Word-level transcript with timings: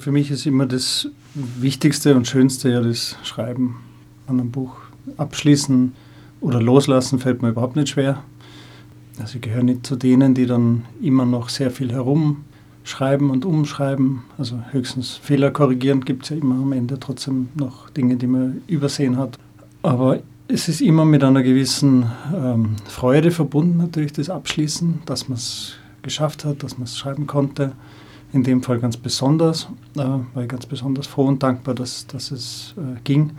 Für 0.00 0.12
mich 0.12 0.30
ist 0.30 0.46
immer 0.46 0.64
das 0.64 1.08
Wichtigste 1.34 2.16
und 2.16 2.26
Schönste 2.26 2.70
ja 2.70 2.80
das 2.80 3.18
Schreiben 3.22 3.80
an 4.26 4.40
einem 4.40 4.50
Buch. 4.50 4.72
Abschließen 5.18 5.92
oder 6.40 6.62
loslassen 6.62 7.18
fällt 7.18 7.42
mir 7.42 7.50
überhaupt 7.50 7.76
nicht 7.76 7.90
schwer. 7.90 8.24
Also 9.18 9.34
ich 9.34 9.42
gehöre 9.42 9.62
nicht 9.62 9.86
zu 9.86 9.96
denen, 9.96 10.32
die 10.32 10.46
dann 10.46 10.86
immer 11.02 11.26
noch 11.26 11.50
sehr 11.50 11.70
viel 11.70 11.92
herumschreiben 11.92 13.28
und 13.28 13.44
umschreiben. 13.44 14.22
Also 14.38 14.58
höchstens 14.70 15.16
Fehler 15.16 15.50
korrigieren 15.50 16.02
gibt 16.02 16.22
es 16.22 16.30
ja 16.30 16.36
immer 16.36 16.54
am 16.54 16.72
Ende 16.72 16.98
trotzdem 16.98 17.50
noch 17.54 17.90
Dinge, 17.90 18.16
die 18.16 18.26
man 18.26 18.62
übersehen 18.68 19.18
hat. 19.18 19.38
Aber 19.82 20.20
es 20.48 20.70
ist 20.70 20.80
immer 20.80 21.04
mit 21.04 21.22
einer 21.22 21.42
gewissen 21.42 22.06
ähm, 22.34 22.76
Freude 22.86 23.30
verbunden, 23.30 23.76
natürlich 23.76 24.14
das 24.14 24.30
Abschließen, 24.30 25.00
dass 25.04 25.28
man 25.28 25.36
es 25.36 25.74
geschafft 26.00 26.46
hat, 26.46 26.62
dass 26.62 26.78
man 26.78 26.84
es 26.84 26.96
schreiben 26.96 27.26
konnte 27.26 27.72
in 28.32 28.44
dem 28.44 28.62
Fall 28.62 28.78
ganz 28.78 28.96
besonders, 28.96 29.68
äh, 29.96 29.98
war 29.98 30.42
ich 30.42 30.48
ganz 30.48 30.66
besonders 30.66 31.06
froh 31.06 31.26
und 31.26 31.42
dankbar, 31.42 31.74
dass, 31.74 32.06
dass 32.06 32.30
es 32.30 32.74
äh, 32.76 33.00
ging. 33.04 33.32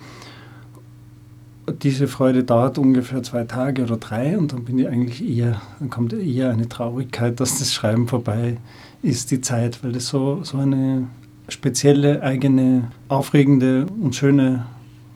Diese 1.81 2.07
Freude 2.07 2.43
dauert 2.43 2.77
ungefähr 2.77 3.23
zwei 3.23 3.43
Tage 3.43 3.83
oder 3.83 3.97
drei 3.97 4.37
und 4.37 4.51
dann 4.51 4.65
bin 4.65 4.79
ich 4.79 4.87
eigentlich 4.87 5.25
eher, 5.25 5.61
dann 5.79 5.89
kommt 5.89 6.11
eher 6.11 6.49
eine 6.49 6.67
Traurigkeit, 6.67 7.39
dass 7.39 7.59
das 7.59 7.71
Schreiben 7.73 8.07
vorbei 8.07 8.57
ist, 9.01 9.31
die 9.31 9.41
Zeit, 9.41 9.83
weil 9.83 9.93
das 9.93 10.07
so, 10.07 10.43
so 10.43 10.57
eine 10.57 11.07
spezielle, 11.47 12.23
eigene, 12.23 12.91
aufregende 13.07 13.85
und 13.85 14.15
schöne, 14.15 14.65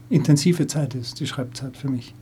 intensive 0.10 0.68
Zeit 0.68 0.96
ist, 0.96 1.20
die 1.20 1.28
Schreibzeit 1.28 1.76
für 1.76 1.90
mich. 1.90 2.14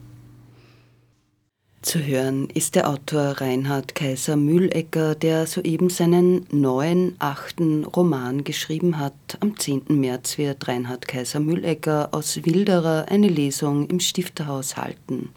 Zu 1.84 2.02
hören 2.02 2.48
ist 2.48 2.76
der 2.76 2.88
Autor 2.88 3.42
Reinhard 3.42 3.94
Kaiser 3.94 4.36
Mühlecker, 4.36 5.14
der 5.14 5.46
soeben 5.46 5.90
seinen 5.90 6.46
neuen 6.50 7.14
achten 7.18 7.84
Roman 7.84 8.42
geschrieben 8.42 8.98
hat. 8.98 9.12
Am 9.40 9.58
10. 9.58 9.82
März 9.88 10.38
wird 10.38 10.66
Reinhard 10.66 11.06
Kaiser 11.06 11.40
Mühlecker 11.40 12.08
aus 12.12 12.42
Wilderer 12.42 13.04
eine 13.10 13.28
Lesung 13.28 13.86
im 13.88 14.00
Stifterhaus 14.00 14.78
halten. 14.78 15.28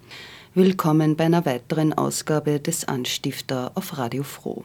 Willkommen 0.53 1.17
bei 1.17 1.25
einer 1.25 1.45
weiteren 1.45 1.91
Ausgabe 1.91 2.61
des 2.61 2.87
Anstifter 2.87 3.73
auf 3.75 3.97
Radio 3.97 4.23
Froh. 4.23 4.63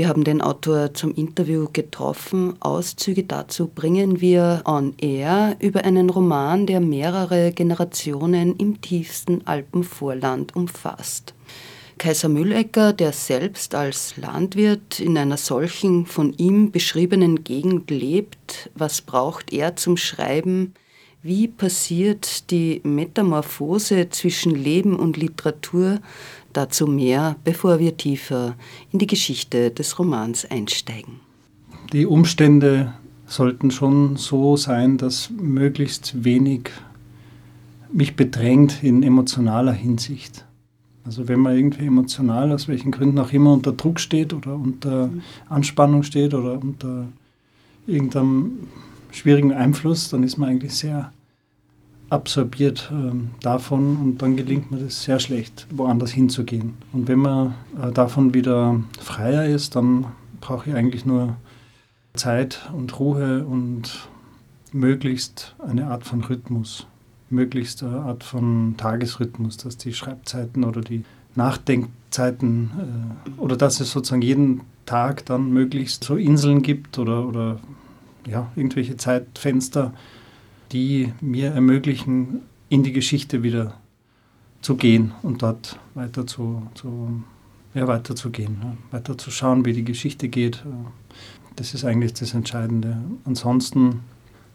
Wir 0.00 0.08
haben 0.08 0.24
den 0.24 0.40
Autor 0.40 0.94
zum 0.94 1.14
Interview 1.14 1.68
getroffen. 1.70 2.54
Auszüge 2.60 3.24
dazu 3.24 3.66
bringen 3.68 4.22
wir 4.22 4.62
on 4.64 4.94
air 4.96 5.56
über 5.58 5.84
einen 5.84 6.08
Roman, 6.08 6.64
der 6.64 6.80
mehrere 6.80 7.52
Generationen 7.52 8.56
im 8.56 8.80
tiefsten 8.80 9.46
Alpenvorland 9.46 10.56
umfasst. 10.56 11.34
Kaiser 11.98 12.30
Müllecker, 12.30 12.94
der 12.94 13.12
selbst 13.12 13.74
als 13.74 14.16
Landwirt 14.16 15.00
in 15.00 15.18
einer 15.18 15.36
solchen 15.36 16.06
von 16.06 16.32
ihm 16.32 16.70
beschriebenen 16.70 17.44
Gegend 17.44 17.90
lebt, 17.90 18.70
was 18.74 19.02
braucht 19.02 19.52
er 19.52 19.76
zum 19.76 19.98
Schreiben? 19.98 20.72
Wie 21.22 21.48
passiert 21.48 22.50
die 22.50 22.80
Metamorphose 22.82 24.08
zwischen 24.08 24.54
Leben 24.54 24.96
und 24.96 25.18
Literatur? 25.18 26.00
Dazu 26.54 26.86
mehr, 26.86 27.36
bevor 27.44 27.78
wir 27.78 27.94
tiefer 27.94 28.56
in 28.90 29.00
die 29.00 29.06
Geschichte 29.06 29.70
des 29.70 29.98
Romans 29.98 30.50
einsteigen. 30.50 31.20
Die 31.92 32.06
Umstände 32.06 32.94
sollten 33.26 33.70
schon 33.70 34.16
so 34.16 34.56
sein, 34.56 34.96
dass 34.96 35.28
möglichst 35.30 36.24
wenig 36.24 36.70
mich 37.92 38.16
bedrängt 38.16 38.82
in 38.82 39.02
emotionaler 39.02 39.72
Hinsicht. 39.72 40.46
Also 41.04 41.28
wenn 41.28 41.40
man 41.40 41.54
irgendwie 41.54 41.84
emotional, 41.84 42.50
aus 42.50 42.66
welchen 42.66 42.92
Gründen 42.92 43.18
auch 43.18 43.32
immer, 43.32 43.52
unter 43.52 43.72
Druck 43.72 44.00
steht 44.00 44.32
oder 44.32 44.54
unter 44.54 45.10
Anspannung 45.50 46.02
steht 46.02 46.32
oder 46.32 46.54
unter 46.54 47.08
irgendeinem 47.86 48.52
schwierigen 49.12 49.52
Einfluss, 49.52 50.10
dann 50.10 50.22
ist 50.22 50.36
man 50.36 50.48
eigentlich 50.48 50.74
sehr 50.74 51.12
absorbiert 52.10 52.92
äh, 52.92 53.12
davon 53.40 53.96
und 53.96 54.22
dann 54.22 54.36
gelingt 54.36 54.70
mir 54.70 54.78
das 54.78 55.02
sehr 55.04 55.20
schlecht, 55.20 55.66
woanders 55.70 56.10
hinzugehen. 56.10 56.74
Und 56.92 57.08
wenn 57.08 57.20
man 57.20 57.54
äh, 57.80 57.92
davon 57.92 58.34
wieder 58.34 58.80
freier 59.00 59.46
ist, 59.46 59.76
dann 59.76 60.06
brauche 60.40 60.70
ich 60.70 60.76
eigentlich 60.76 61.06
nur 61.06 61.36
Zeit 62.14 62.68
und 62.76 62.98
Ruhe 62.98 63.44
und 63.44 64.08
möglichst 64.72 65.54
eine 65.58 65.86
Art 65.86 66.04
von 66.04 66.22
Rhythmus, 66.22 66.86
möglichst 67.28 67.82
eine 67.82 68.00
Art 68.00 68.24
von 68.24 68.74
Tagesrhythmus, 68.76 69.56
dass 69.56 69.76
die 69.76 69.94
Schreibzeiten 69.94 70.64
oder 70.64 70.80
die 70.80 71.04
Nachdenkzeiten 71.36 72.70
äh, 73.28 73.40
oder 73.40 73.56
dass 73.56 73.78
es 73.78 73.92
sozusagen 73.92 74.22
jeden 74.22 74.62
Tag 74.84 75.24
dann 75.26 75.52
möglichst 75.52 76.02
so 76.02 76.16
Inseln 76.16 76.62
gibt 76.62 76.98
oder, 76.98 77.26
oder 77.26 77.60
ja, 78.26 78.50
irgendwelche 78.56 78.96
Zeitfenster, 78.96 79.92
die 80.72 81.12
mir 81.20 81.52
ermöglichen, 81.52 82.42
in 82.68 82.82
die 82.82 82.92
Geschichte 82.92 83.42
wieder 83.42 83.74
zu 84.62 84.76
gehen 84.76 85.12
und 85.22 85.42
dort 85.42 85.78
weiter 85.94 86.26
zu, 86.26 86.62
zu 86.74 87.22
ja, 87.74 87.86
weiter 87.86 88.14
zu 88.14 88.30
gehen, 88.30 88.58
ja, 88.62 88.76
weiter 88.90 89.16
zu 89.16 89.30
schauen, 89.30 89.64
wie 89.64 89.72
die 89.72 89.84
Geschichte 89.84 90.28
geht. 90.28 90.64
Das 91.56 91.74
ist 91.74 91.84
eigentlich 91.84 92.14
das 92.14 92.34
Entscheidende. 92.34 92.98
Ansonsten 93.24 94.00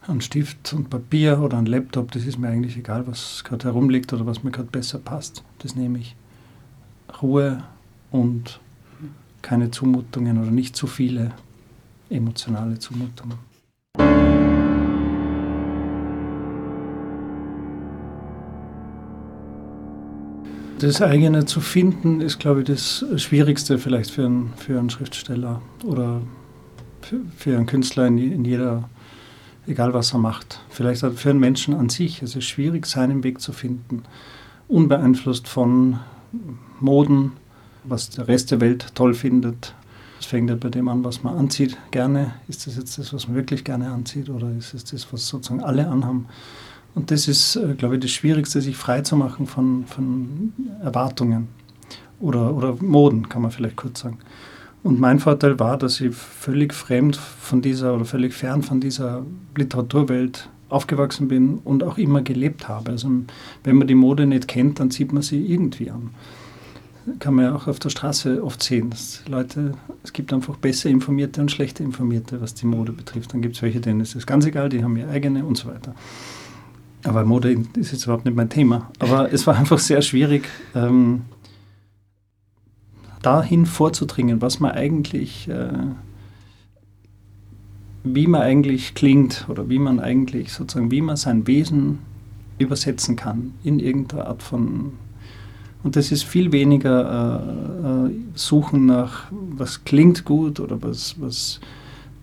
ein 0.08 0.22
Stift 0.22 0.74
und 0.74 0.90
Papier 0.90 1.40
oder 1.40 1.58
ein 1.58 1.66
Laptop, 1.66 2.12
das 2.12 2.26
ist 2.26 2.38
mir 2.38 2.50
eigentlich 2.50 2.78
egal, 2.78 3.08
was 3.08 3.44
gerade 3.44 3.66
herumliegt 3.66 4.14
oder 4.14 4.26
was 4.26 4.44
mir 4.44 4.52
gerade 4.52 4.70
besser 4.70 5.00
passt. 5.00 5.44
Das 5.60 5.76
nehme 5.76 6.00
ich. 6.00 6.16
Ruhe 7.22 7.64
und 8.12 8.60
keine 9.42 9.72
Zumutungen 9.72 10.38
oder 10.42 10.52
nicht 10.52 10.76
zu 10.76 10.88
viele 10.88 11.32
emotionale 12.10 12.80
Zumutungen. 12.80 13.38
Das 20.86 21.02
eigene 21.02 21.46
zu 21.46 21.62
finden, 21.62 22.22
ist, 22.22 22.38
glaube 22.38 22.60
ich, 22.60 22.68
das 22.68 23.04
Schwierigste 23.16 23.80
vielleicht 23.80 24.12
für 24.12 24.28
einen, 24.28 24.54
für 24.56 24.78
einen 24.78 24.92
Schriftsteller 24.92 25.60
oder 25.84 26.22
für, 27.02 27.22
für 27.36 27.58
einen 27.58 27.66
Künstler 27.66 28.06
in, 28.06 28.20
in 28.20 28.46
jeder, 28.46 28.88
egal 29.66 29.96
was 29.96 30.14
er 30.14 30.20
macht. 30.20 30.60
Vielleicht 30.70 31.04
für 31.04 31.30
einen 31.32 31.40
Menschen 31.40 31.74
an 31.74 31.90
sich. 31.90 32.22
Es 32.22 32.36
ist 32.36 32.46
schwierig, 32.46 32.86
seinen 32.86 33.24
Weg 33.24 33.42
zu 33.42 33.52
finden, 33.52 34.04
unbeeinflusst 34.68 35.48
von 35.48 36.02
Moden, 36.80 37.32
was 37.84 38.12
der 38.12 38.28
Rest 38.28 38.52
der 38.52 38.62
Welt 38.62 38.94
toll 38.94 39.16
findet. 39.16 39.74
Es 40.20 40.28
fängt 40.28 40.52
ja 40.52 40.56
bei 40.56 40.70
dem 40.70 40.88
an, 40.88 41.04
was 41.04 41.24
man 41.24 41.36
anzieht, 41.36 41.80
gerne. 41.90 42.36
Ist 42.48 42.68
das 42.68 42.78
jetzt 42.78 43.00
das, 43.00 43.12
was 43.12 43.28
man 43.28 43.36
wirklich 43.36 43.64
gerne 43.64 43.90
anzieht 43.90 44.30
oder 44.30 44.52
ist 44.52 44.76
es 44.76 44.84
das, 44.84 45.12
was 45.12 45.28
sozusagen 45.28 45.64
alle 45.64 45.88
anhaben? 45.88 46.28
Und 46.96 47.12
das 47.12 47.28
ist, 47.28 47.58
äh, 47.58 47.76
glaube 47.76 47.96
ich, 47.96 48.02
das 48.02 48.12
Schwierigste, 48.12 48.62
sich 48.62 48.78
frei 48.78 49.02
zu 49.02 49.16
machen 49.16 49.46
von, 49.46 49.86
von 49.86 50.54
Erwartungen 50.82 51.50
oder, 52.20 52.56
oder 52.56 52.76
Moden, 52.80 53.30
kann 53.30 53.42
man 53.42 53.52
vielleicht 53.52 53.76
kurz 53.76 54.00
sagen. 54.00 54.18
Und 54.82 55.00
mein 55.00 55.20
Vorteil 55.20 55.60
war, 55.60 55.78
dass 55.78 56.00
ich 56.00 56.16
völlig 56.16 56.74
fremd 56.74 57.16
von 57.16 57.62
dieser 57.62 57.96
oder 57.96 58.06
völlig 58.06 58.34
fern 58.34 58.62
von 58.62 58.80
dieser 58.80 59.26
Literaturwelt 59.56 60.48
aufgewachsen 60.70 61.28
bin 61.28 61.60
und 61.64 61.84
auch 61.84 61.98
immer 61.98 62.22
gelebt 62.22 62.68
habe. 62.68 62.92
Also 62.92 63.10
wenn 63.64 63.76
man 63.76 63.88
die 63.88 63.96
Mode 63.96 64.26
nicht 64.26 64.48
kennt, 64.48 64.80
dann 64.80 64.92
sieht 64.92 65.12
man 65.12 65.24
sie 65.24 65.44
irgendwie 65.46 65.90
an. 65.90 66.12
Kann 67.20 67.36
man 67.36 67.46
ja 67.46 67.56
auch 67.56 67.68
auf 67.68 67.80
der 67.80 67.90
Straße 67.90 68.44
oft 68.44 68.64
sehen, 68.64 68.90
dass 68.90 69.24
Leute, 69.28 69.74
es 70.04 70.14
gibt 70.14 70.34
einfach 70.34 70.58
besser 70.58 70.90
informierte 70.90 71.42
und 71.42 71.52
schlechter 71.52 71.84
informierte, 71.84 72.42
was 72.42 72.56
die 72.56 72.66
Mode 72.66 72.92
betrifft. 72.94 73.34
Dann 73.34 73.42
gibt 73.42 73.56
es 73.56 73.62
welche, 73.62 73.80
denen 73.80 74.02
ist 74.02 74.16
es 74.16 74.26
ganz 74.26 74.46
egal, 74.46 74.70
die 74.70 74.84
haben 74.84 74.96
ihre 74.98 75.10
eigene 75.10 75.46
und 75.46 75.58
so 75.58 75.68
weiter. 75.68 75.94
Aber 77.06 77.24
Mode 77.24 77.56
ist 77.76 77.92
jetzt 77.92 78.06
überhaupt 78.06 78.26
nicht 78.26 78.36
mein 78.36 78.50
Thema. 78.50 78.90
Aber 79.00 79.32
es 79.32 79.46
war 79.46 79.56
einfach 79.56 79.80
sehr 79.80 80.02
schwierig, 80.02 80.50
ähm, 80.74 81.22
dahin 83.22 83.66
vorzudringen, 83.66 84.42
was 84.42 84.60
man 84.60 84.72
eigentlich, 84.72 85.48
äh, 85.48 85.70
wie 88.04 88.28
man 88.28 88.42
eigentlich 88.42 88.94
klingt 88.94 89.46
oder 89.50 89.70
wie 89.70 89.80
man 89.80 90.00
eigentlich 90.00 90.52
sozusagen, 90.52 90.92
wie 90.92 91.02
man 91.02 91.16
sein 91.16 91.48
Wesen 91.48 92.00
übersetzen 92.58 93.16
kann 93.16 93.54
in 93.64 93.80
irgendeiner 93.80 94.28
Art 94.28 94.44
von 94.44 94.94
Und 95.84 95.96
das 95.96 96.12
ist 96.12 96.24
viel 96.24 96.52
weniger 96.52 98.08
äh, 98.08 98.08
äh, 98.08 98.12
Suchen 98.34 98.86
nach, 98.86 99.26
was 99.32 99.84
klingt 99.86 100.26
gut 100.26 100.60
oder 100.60 100.82
was, 100.82 101.20
was 101.20 101.60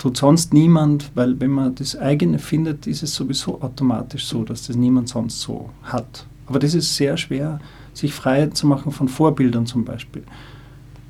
tut 0.02 0.16
sonst 0.16 0.52
niemand, 0.52 1.12
weil 1.14 1.38
wenn 1.38 1.52
man 1.52 1.76
das 1.76 1.94
eigene 1.96 2.40
findet, 2.40 2.88
ist 2.88 3.04
es 3.04 3.14
sowieso 3.14 3.62
automatisch 3.62 4.24
so, 4.24 4.42
dass 4.42 4.66
das 4.66 4.74
niemand 4.74 5.08
sonst 5.08 5.40
so 5.40 5.70
hat. 5.84 6.26
Aber 6.48 6.58
das 6.58 6.74
ist 6.74 6.96
sehr 6.96 7.16
schwer, 7.16 7.60
sich 7.94 8.12
frei 8.12 8.46
zu 8.48 8.66
machen 8.66 8.90
von 8.90 9.06
Vorbildern 9.06 9.64
zum 9.64 9.84
Beispiel. 9.84 10.24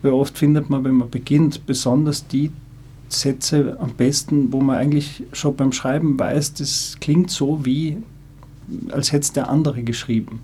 Weil 0.03 0.12
oft 0.12 0.37
findet 0.37 0.69
man, 0.69 0.85
wenn 0.85 0.97
man 0.97 1.09
beginnt, 1.09 1.65
besonders 1.65 2.27
die 2.27 2.50
Sätze 3.09 3.79
am 3.81 3.94
besten, 3.94 4.53
wo 4.53 4.61
man 4.61 4.77
eigentlich 4.77 5.25
schon 5.33 5.56
beim 5.56 5.73
Schreiben 5.73 6.19
weiß, 6.19 6.53
das 6.53 6.99
klingt 7.00 7.31
so 7.31 7.65
wie, 7.65 7.97
als 8.91 9.11
hätte 9.11 9.23
es 9.23 9.33
der 9.33 9.49
andere 9.49 9.85
geschrieben. 9.85 10.41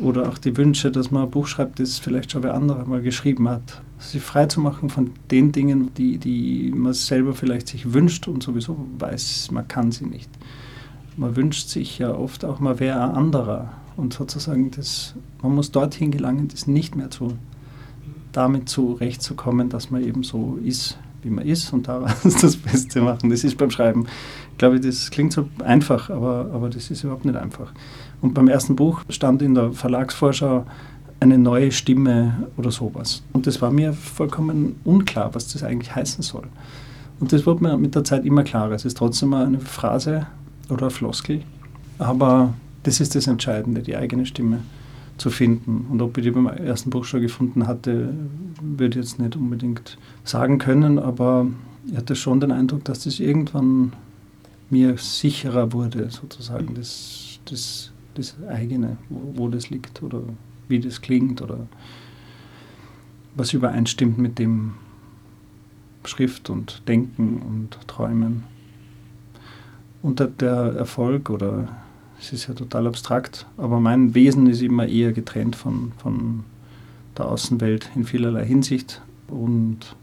Oder 0.00 0.28
auch 0.28 0.38
die 0.38 0.56
Wünsche, 0.56 0.92
dass 0.92 1.10
man 1.10 1.24
ein 1.24 1.30
Buch 1.30 1.46
schreibt, 1.48 1.80
das 1.80 1.98
vielleicht 1.98 2.30
schon 2.30 2.44
wer 2.44 2.54
andere 2.54 2.84
mal 2.86 3.02
geschrieben 3.02 3.48
hat. 3.48 3.82
Sich 3.98 4.22
frei 4.22 4.46
zu 4.46 4.60
machen 4.60 4.90
von 4.90 5.10
den 5.30 5.50
Dingen, 5.50 5.92
die, 5.94 6.18
die 6.18 6.72
man 6.74 6.92
selber 6.92 7.34
vielleicht 7.34 7.66
sich 7.68 7.92
wünscht 7.92 8.28
und 8.28 8.42
sowieso 8.42 8.76
weiß, 8.98 9.50
man 9.50 9.66
kann 9.66 9.90
sie 9.90 10.06
nicht. 10.06 10.30
Man 11.16 11.34
wünscht 11.34 11.68
sich 11.68 11.98
ja 11.98 12.14
oft 12.14 12.44
auch 12.44 12.60
mal 12.60 12.78
wer 12.78 13.02
ein 13.02 13.10
anderer. 13.10 13.72
Und 13.96 14.14
sozusagen, 14.14 14.70
das, 14.70 15.16
man 15.42 15.56
muss 15.56 15.72
dorthin 15.72 16.12
gelangen, 16.12 16.46
das 16.46 16.68
nicht 16.68 16.94
mehr 16.94 17.10
zu, 17.10 17.36
damit 18.30 18.68
zurechtzukommen, 18.68 19.68
dass 19.68 19.90
man 19.90 20.04
eben 20.04 20.22
so 20.22 20.60
ist, 20.62 20.96
wie 21.22 21.30
man 21.30 21.44
ist 21.44 21.72
und 21.72 21.88
daraus 21.88 22.22
das 22.40 22.56
Beste 22.56 23.00
machen. 23.00 23.30
Das 23.30 23.42
ist 23.42 23.58
beim 23.58 23.72
Schreiben, 23.72 24.06
glaube 24.56 24.76
ich, 24.76 24.82
das 24.82 25.10
klingt 25.10 25.32
so 25.32 25.48
einfach, 25.64 26.10
aber, 26.10 26.50
aber 26.52 26.70
das 26.70 26.90
ist 26.92 27.02
überhaupt 27.02 27.24
nicht 27.24 27.36
einfach. 27.36 27.72
Und 28.20 28.34
beim 28.34 28.48
ersten 28.48 28.76
Buch 28.76 29.02
stand 29.08 29.42
in 29.42 29.54
der 29.54 29.72
Verlagsvorschau 29.72 30.66
eine 31.20 31.38
neue 31.38 31.72
Stimme 31.72 32.48
oder 32.56 32.70
sowas. 32.70 33.22
Und 33.32 33.46
das 33.46 33.60
war 33.60 33.70
mir 33.70 33.92
vollkommen 33.92 34.76
unklar, 34.84 35.34
was 35.34 35.52
das 35.52 35.62
eigentlich 35.62 35.94
heißen 35.94 36.22
soll. 36.22 36.44
Und 37.20 37.32
das 37.32 37.46
wurde 37.46 37.64
mir 37.64 37.76
mit 37.76 37.94
der 37.94 38.04
Zeit 38.04 38.24
immer 38.24 38.44
klarer. 38.44 38.72
Es 38.72 38.84
ist 38.84 38.96
trotzdem 38.96 39.34
eine 39.34 39.58
Phrase 39.58 40.26
oder 40.68 40.82
eine 40.82 40.90
Floskel, 40.90 41.42
aber 41.98 42.54
das 42.84 43.00
ist 43.00 43.14
das 43.14 43.26
Entscheidende, 43.26 43.82
die 43.82 43.96
eigene 43.96 44.26
Stimme 44.26 44.60
zu 45.16 45.30
finden. 45.30 45.86
Und 45.90 46.00
ob 46.00 46.16
ich 46.16 46.24
die 46.24 46.30
beim 46.30 46.46
ersten 46.46 46.90
Buch 46.90 47.04
schon 47.04 47.20
gefunden 47.20 47.66
hatte, 47.66 48.14
würde 48.60 48.98
ich 48.98 49.04
jetzt 49.04 49.18
nicht 49.18 49.34
unbedingt 49.34 49.98
sagen 50.24 50.58
können, 50.58 50.98
aber 50.98 51.46
ich 51.90 51.96
hatte 51.96 52.14
schon 52.14 52.40
den 52.40 52.52
Eindruck, 52.52 52.84
dass 52.84 53.00
das 53.00 53.18
irgendwann 53.18 53.92
mir 54.70 54.96
sicherer 54.98 55.72
wurde, 55.72 56.10
sozusagen, 56.10 56.74
das, 56.74 57.40
das, 57.46 57.90
das 58.18 58.36
eigene, 58.48 58.96
wo, 59.08 59.44
wo 59.44 59.48
das 59.48 59.70
liegt 59.70 60.02
oder 60.02 60.22
wie 60.68 60.80
das 60.80 61.00
klingt 61.00 61.40
oder 61.40 61.66
was 63.34 63.52
übereinstimmt 63.52 64.18
mit 64.18 64.38
dem 64.38 64.74
Schrift 66.04 66.50
und 66.50 66.82
Denken 66.88 67.42
und 67.42 67.78
Träumen. 67.86 68.44
Und 70.02 70.20
der 70.40 70.74
Erfolg 70.74 71.30
oder 71.30 71.68
es 72.20 72.32
ist 72.32 72.48
ja 72.48 72.54
total 72.54 72.86
abstrakt, 72.86 73.46
aber 73.56 73.80
mein 73.80 74.14
Wesen 74.14 74.46
ist 74.48 74.62
immer 74.62 74.86
eher 74.86 75.12
getrennt 75.12 75.54
von, 75.54 75.92
von 75.98 76.44
der 77.16 77.26
Außenwelt 77.26 77.90
in 77.94 78.04
vielerlei 78.04 78.44
Hinsicht 78.44 79.02
und 79.28 79.96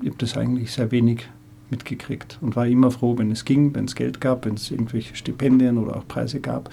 ich 0.00 0.08
habe 0.08 0.18
das 0.18 0.36
eigentlich 0.36 0.72
sehr 0.72 0.90
wenig 0.90 1.28
mitgekriegt 1.70 2.38
und 2.40 2.56
war 2.56 2.66
immer 2.66 2.90
froh, 2.90 3.18
wenn 3.18 3.30
es 3.30 3.44
ging, 3.44 3.74
wenn 3.74 3.86
es 3.86 3.94
Geld 3.94 4.20
gab, 4.20 4.46
wenn 4.46 4.54
es 4.54 4.70
irgendwelche 4.70 5.16
Stipendien 5.16 5.76
oder 5.78 5.96
auch 5.96 6.08
Preise 6.08 6.40
gab. 6.40 6.70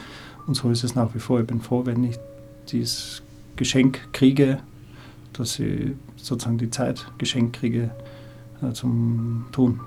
Und 0.48 0.56
so 0.56 0.70
ist 0.70 0.84
es 0.84 0.96
nach 0.96 1.14
wie 1.16 1.20
vor. 1.20 1.40
Ich 1.40 1.48
bin 1.48 1.62
froh, 1.62 1.86
wenn 1.86 2.04
ich 2.04 2.18
dieses 2.70 3.22
Geschenk 3.56 4.00
kriege, 4.14 4.60
dass 5.34 5.60
ich 5.60 5.92
sozusagen 6.18 6.58
die 6.58 6.70
Zeit 6.70 7.06
geschenkt 7.18 7.58
kriege 7.58 7.90
äh, 8.62 8.72
zum 8.74 9.46
Tun. 9.52 9.80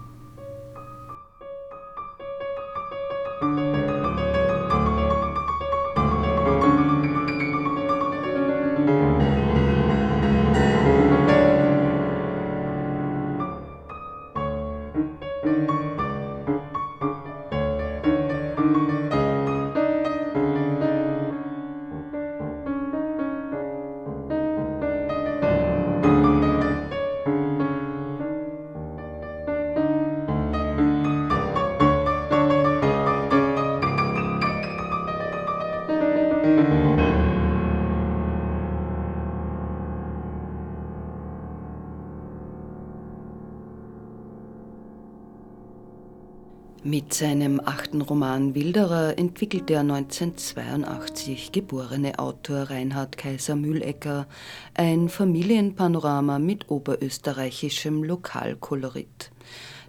Roman 48.08 48.54
Wilderer 48.54 49.18
entwickelte 49.18 49.66
der 49.66 49.80
1982 49.80 51.52
geborene 51.52 52.18
Autor 52.18 52.70
Reinhard 52.70 53.18
Kaiser 53.18 53.54
Mühlecker 53.54 54.26
ein 54.72 55.10
Familienpanorama 55.10 56.38
mit 56.38 56.70
oberösterreichischem 56.70 58.02
Lokalkolorit. 58.02 59.30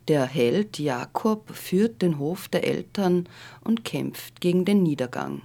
Der 0.09 0.25
Held 0.25 0.79
Jakob 0.79 1.49
führt 1.55 2.01
den 2.01 2.19
Hof 2.19 2.49
der 2.49 2.67
Eltern 2.67 3.29
und 3.63 3.85
kämpft 3.85 4.41
gegen 4.41 4.65
den 4.65 4.83
Niedergang. 4.83 5.41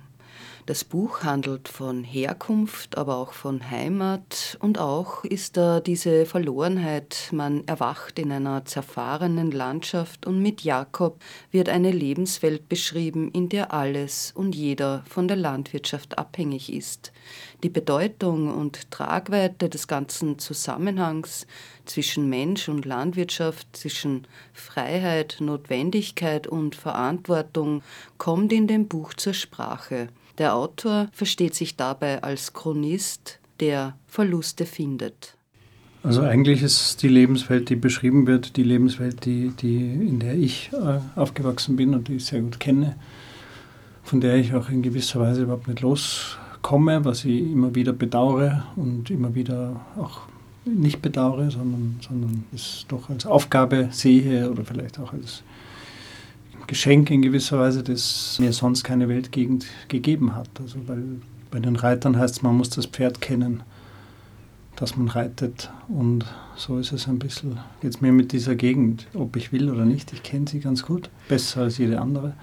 Das 0.67 0.83
Buch 0.83 1.25
handelt 1.25 1.69
von 1.69 2.05
Herkunft, 2.05 2.97
aber 2.97 3.19
auch 3.19 3.35
von 3.35 3.71
Heimat 3.71 4.57
und 4.61 4.79
auch 4.79 5.23
ist 5.23 5.59
da 5.59 5.79
diese 5.79 6.25
Verlorenheit, 6.25 7.29
man 7.33 7.69
erwacht 7.69 8.19
in 8.19 8.33
einer 8.33 8.65
zerfahrenen 8.65 9.51
Landschaft 9.51 10.25
und 10.25 10.41
mit 10.41 10.63
Jakob 10.63 11.21
wird 11.51 11.69
eine 11.69 11.91
Lebenswelt 11.91 12.67
beschrieben, 12.67 13.31
in 13.31 13.51
der 13.51 13.75
alles 13.75 14.33
und 14.35 14.55
jeder 14.55 15.05
von 15.07 15.29
der 15.29 15.37
Landwirtschaft 15.37 16.17
abhängig 16.17 16.73
ist. 16.73 17.13
Die 17.63 17.69
Bedeutung 17.69 18.51
und 18.55 18.91
Tragweite 18.91 19.69
des 19.69 19.87
ganzen 19.87 20.39
Zusammenhangs 20.39 21.47
zwischen 21.85 22.31
Mensch 22.31 22.71
und 22.71 22.87
Landwirtschaft, 22.87 23.67
zwischen 23.77 24.27
Freiheit, 24.55 25.37
Notwendigkeit 25.41 26.47
und 26.47 26.75
Verantwortung 26.75 27.83
kommt 28.17 28.51
in 28.51 28.67
dem 28.67 28.89
Buch 28.89 29.13
zur 29.13 29.35
Sprache. 29.35 30.09
Der 30.39 30.55
Autor 30.55 31.09
versteht 31.13 31.55
sich 31.55 31.77
dabei 31.77 32.23
als 32.23 32.53
Chronist, 32.53 33.39
der 33.61 33.97
Verluste 34.07 34.67
findet. 34.67 35.37
Also 36.03 36.21
eigentlich 36.21 36.63
ist 36.63 37.03
die 37.03 37.09
Lebenswelt, 37.09 37.71
die 37.71 37.77
beschrieben 37.77 38.27
wird, 38.27 38.57
die 38.57 38.63
Lebenswelt, 38.63 39.25
die, 39.25 39.53
die, 39.59 39.77
in 39.77 40.19
der 40.21 40.35
ich 40.35 40.71
äh, 40.73 41.01
aufgewachsen 41.19 41.77
bin 41.77 41.95
und 41.95 42.09
die 42.09 42.17
ich 42.17 42.27
sehr 42.27 42.43
gut 42.43 42.61
kenne, 42.61 42.97
von 44.03 44.21
der 44.21 44.37
ich 44.37 44.55
auch 44.55 44.69
in 44.69 44.83
gewisser 44.83 45.21
Weise 45.21 45.45
überhaupt 45.45 45.67
nicht 45.67 45.81
loskomme, 45.81 47.07
was 47.07 47.25
ich 47.25 47.41
immer 47.41 47.75
wieder 47.75 47.95
bedauere 47.95 48.65
und 48.77 49.09
immer 49.09 49.35
wieder 49.35 49.81
auch 49.97 50.23
nicht 50.67 51.01
bedauere, 51.01 51.51
sondern, 51.51 52.01
sondern 52.07 52.45
es 52.55 52.85
doch 52.89 53.09
als 53.09 53.25
Aufgabe 53.25 53.89
sehe 53.91 54.51
oder 54.51 54.65
vielleicht 54.65 54.99
auch 54.99 55.13
als 55.15 55.43
Geschenk 56.67 57.11
in 57.11 57.23
gewisser 57.23 57.59
Weise, 57.59 57.83
das 57.83 58.39
mir 58.39 58.53
sonst 58.53 58.85
keine 58.85 59.09
Weltgegend 59.09 59.67
gegeben 59.89 60.35
hat. 60.35 60.49
Also 60.61 60.79
weil 60.87 61.03
bei 61.51 61.61
den 61.61 61.77
Reitern 61.77 62.19
heißt 62.19 62.37
es, 62.37 62.43
man 62.43 62.57
muss 62.57 62.71
das 62.71 62.87
Pferd 62.87 63.21
kennen, 63.21 63.63
das 64.77 64.97
man 64.97 65.09
reitet. 65.09 65.71
Und 65.89 66.25
so 66.57 66.79
ist 66.79 66.93
es 66.93 67.07
ein 67.07 67.19
bisschen 67.19 67.59
jetzt 67.83 68.03
mir 68.03 68.13
mit 68.13 68.33
dieser 68.33 68.55
Gegend, 68.55 69.07
ob 69.15 69.37
ich 69.37 69.53
will 69.53 69.71
oder 69.71 69.85
nicht. 69.85 70.13
Ich 70.13 70.23
kenne 70.23 70.49
sie 70.49 70.61
ganz 70.61 70.83
gut, 70.83 71.11
besser 71.29 71.63
als 71.63 71.79
jede 71.79 72.01
andere. 72.01 72.35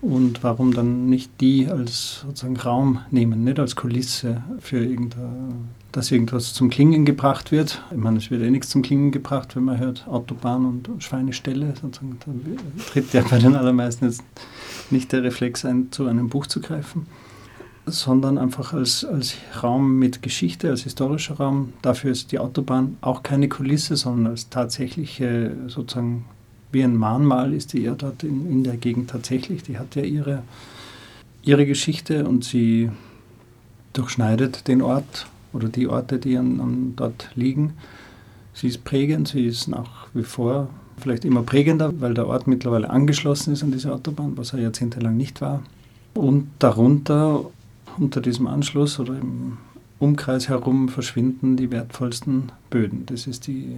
Und 0.00 0.44
warum 0.44 0.72
dann 0.72 1.10
nicht 1.10 1.40
die 1.40 1.66
als 1.66 2.20
sozusagen 2.20 2.56
Raum 2.56 3.00
nehmen, 3.10 3.42
nicht 3.42 3.58
als 3.58 3.74
Kulisse 3.74 4.44
für 4.60 4.78
irgendein, 4.78 5.70
dass 5.90 6.12
irgendwas 6.12 6.54
zum 6.54 6.70
Klingen 6.70 7.04
gebracht 7.04 7.50
wird. 7.50 7.82
Ich 7.90 7.96
meine, 7.96 8.18
es 8.18 8.30
wird 8.30 8.42
eh 8.42 8.50
nichts 8.50 8.68
zum 8.68 8.82
Klingen 8.82 9.10
gebracht, 9.10 9.56
wenn 9.56 9.64
man 9.64 9.78
hört 9.78 10.06
Autobahn 10.06 10.66
und 10.66 11.02
Schweineställe. 11.02 11.74
Sozusagen, 11.80 12.16
da 12.24 12.32
tritt 12.92 13.12
ja 13.12 13.22
bei 13.28 13.38
den 13.38 13.56
allermeisten 13.56 14.04
jetzt 14.04 14.22
nicht 14.90 15.10
der 15.10 15.24
Reflex 15.24 15.64
ein, 15.64 15.90
zu 15.90 16.06
einem 16.06 16.28
Buch 16.28 16.46
zu 16.46 16.60
greifen, 16.60 17.06
sondern 17.86 18.38
einfach 18.38 18.72
als, 18.72 19.04
als 19.04 19.34
Raum 19.64 19.98
mit 19.98 20.22
Geschichte, 20.22 20.70
als 20.70 20.82
historischer 20.82 21.38
Raum. 21.38 21.72
Dafür 21.82 22.12
ist 22.12 22.30
die 22.30 22.38
Autobahn 22.38 22.98
auch 23.00 23.24
keine 23.24 23.48
Kulisse, 23.48 23.96
sondern 23.96 24.28
als 24.28 24.48
tatsächliche 24.48 25.56
sozusagen 25.66 26.24
wie 26.72 26.82
ein 26.82 26.96
Mahnmal 26.96 27.54
ist 27.54 27.72
die 27.72 27.82
ja 27.82 27.94
dort 27.94 28.22
in, 28.22 28.50
in 28.50 28.64
der 28.64 28.76
Gegend 28.76 29.10
tatsächlich. 29.10 29.62
Die 29.62 29.78
hat 29.78 29.94
ja 29.94 30.02
ihre, 30.02 30.42
ihre 31.42 31.66
Geschichte 31.66 32.26
und 32.26 32.44
sie 32.44 32.90
durchschneidet 33.92 34.68
den 34.68 34.82
Ort 34.82 35.26
oder 35.52 35.68
die 35.68 35.88
Orte, 35.88 36.18
die 36.18 36.36
an, 36.36 36.60
an 36.60 36.92
dort 36.96 37.30
liegen. 37.34 37.74
Sie 38.52 38.68
ist 38.68 38.84
prägend, 38.84 39.28
sie 39.28 39.46
ist 39.46 39.68
nach 39.68 40.08
wie 40.14 40.24
vor 40.24 40.68
vielleicht 40.98 41.24
immer 41.24 41.42
prägender, 41.42 41.92
weil 42.00 42.14
der 42.14 42.26
Ort 42.26 42.46
mittlerweile 42.46 42.90
angeschlossen 42.90 43.52
ist 43.52 43.62
an 43.62 43.70
diese 43.70 43.92
Autobahn, 43.92 44.36
was 44.36 44.52
er 44.52 44.60
jahrzehntelang 44.60 45.16
nicht 45.16 45.40
war. 45.40 45.62
Und 46.14 46.48
darunter, 46.58 47.44
unter 47.98 48.20
diesem 48.20 48.46
Anschluss 48.46 48.98
oder 48.98 49.16
im 49.16 49.58
Umkreis 49.98 50.48
herum, 50.48 50.88
verschwinden 50.88 51.56
die 51.56 51.70
wertvollsten 51.70 52.52
Böden. 52.70 53.06
Das 53.06 53.26
ist 53.26 53.46
die, 53.46 53.74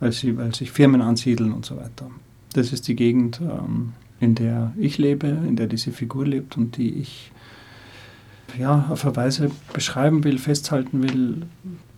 weil, 0.00 0.12
sie, 0.12 0.36
weil 0.36 0.54
sich 0.54 0.72
Firmen 0.72 1.02
ansiedeln 1.02 1.52
und 1.52 1.64
so 1.64 1.76
weiter. 1.76 2.10
Das 2.54 2.72
ist 2.72 2.88
die 2.88 2.96
Gegend, 2.96 3.40
ähm, 3.40 3.92
in 4.18 4.34
der 4.34 4.72
ich 4.76 4.98
lebe, 4.98 5.28
in 5.28 5.56
der 5.56 5.66
diese 5.66 5.92
Figur 5.92 6.26
lebt 6.26 6.56
und 6.56 6.76
die 6.76 6.94
ich 6.94 7.30
ja, 8.58 8.86
auf 8.90 9.04
eine 9.04 9.16
Weise 9.16 9.50
beschreiben 9.72 10.24
will, 10.24 10.38
festhalten 10.38 11.02
will 11.02 11.42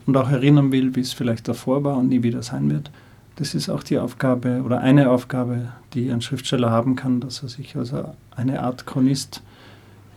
und 0.06 0.16
auch 0.16 0.30
erinnern 0.30 0.72
will, 0.72 0.94
wie 0.94 1.00
es 1.00 1.12
vielleicht 1.12 1.48
davor 1.48 1.84
war 1.84 1.96
und 1.96 2.08
nie 2.08 2.22
wieder 2.22 2.42
sein 2.42 2.70
wird. 2.70 2.90
Das 3.36 3.54
ist 3.54 3.70
auch 3.70 3.82
die 3.82 3.98
Aufgabe 3.98 4.62
oder 4.62 4.80
eine 4.80 5.10
Aufgabe, 5.10 5.72
die 5.94 6.10
ein 6.10 6.20
Schriftsteller 6.20 6.70
haben 6.70 6.96
kann, 6.96 7.20
dass 7.20 7.42
er 7.42 7.48
sich 7.48 7.74
als 7.76 7.92
eine 8.36 8.62
Art 8.62 8.86
Chronist 8.86 9.42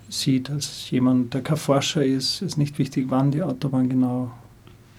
sieht, 0.09 0.49
als 0.49 0.89
jemand, 0.91 1.33
der 1.33 1.41
kein 1.41 1.57
Forscher 1.57 2.03
ist. 2.03 2.35
Es 2.35 2.41
ist 2.41 2.57
nicht 2.57 2.77
wichtig, 2.77 3.05
wann 3.09 3.31
die 3.31 3.41
Autobahn 3.41 3.89
genau, 3.89 4.31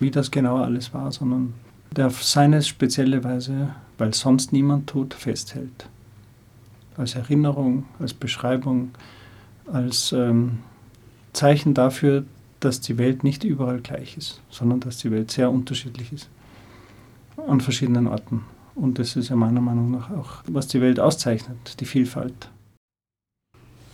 wie 0.00 0.10
das 0.10 0.30
genau 0.30 0.56
alles 0.56 0.94
war, 0.94 1.12
sondern 1.12 1.52
der 1.94 2.08
auf 2.08 2.24
seine 2.24 2.62
spezielle 2.62 3.24
Weise, 3.24 3.74
weil 3.98 4.14
sonst 4.14 4.52
niemand 4.52 4.88
tut, 4.88 5.14
festhält. 5.14 5.88
Als 6.96 7.14
Erinnerung, 7.14 7.84
als 7.98 8.14
Beschreibung, 8.14 8.90
als 9.70 10.12
ähm, 10.12 10.58
Zeichen 11.32 11.74
dafür, 11.74 12.24
dass 12.60 12.80
die 12.80 12.98
Welt 12.98 13.22
nicht 13.22 13.44
überall 13.44 13.80
gleich 13.80 14.16
ist, 14.16 14.40
sondern 14.50 14.80
dass 14.80 14.98
die 14.98 15.10
Welt 15.10 15.30
sehr 15.30 15.50
unterschiedlich 15.50 16.12
ist 16.12 16.28
an 17.46 17.60
verschiedenen 17.60 18.06
Orten. 18.06 18.44
Und 18.74 18.98
das 18.98 19.16
ist 19.16 19.28
ja 19.28 19.36
meiner 19.36 19.60
Meinung 19.60 19.90
nach 19.90 20.10
auch, 20.10 20.42
was 20.46 20.68
die 20.68 20.80
Welt 20.80 21.00
auszeichnet, 21.00 21.80
die 21.80 21.86
Vielfalt. 21.86 22.50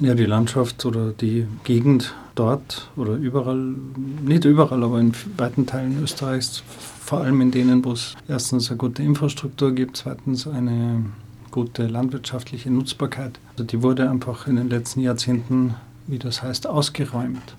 Ja, 0.02 0.16
die 0.16 0.24
Landschaft 0.24 0.84
oder 0.84 1.12
die 1.12 1.46
Gegend 1.62 2.12
dort 2.34 2.90
oder 2.96 3.14
überall, 3.14 3.76
nicht 4.24 4.44
überall, 4.44 4.82
aber 4.82 4.98
in 4.98 5.12
weiten 5.36 5.64
Teilen 5.64 6.02
Österreichs, 6.02 6.64
vor 6.66 7.20
allem 7.20 7.40
in 7.40 7.52
denen, 7.52 7.84
wo 7.84 7.92
es 7.92 8.16
erstens 8.26 8.68
eine 8.68 8.78
gute 8.78 9.04
Infrastruktur 9.04 9.70
gibt, 9.70 9.98
zweitens 9.98 10.48
eine 10.48 11.04
gute 11.52 11.86
landwirtschaftliche 11.86 12.68
Nutzbarkeit. 12.68 13.38
Also 13.52 13.62
die 13.62 13.80
wurde 13.84 14.10
einfach 14.10 14.48
in 14.48 14.56
den 14.56 14.68
letzten 14.68 15.02
Jahrzehnten, 15.02 15.76
wie 16.08 16.18
das 16.18 16.42
heißt, 16.42 16.66
ausgeräumt. 16.66 17.54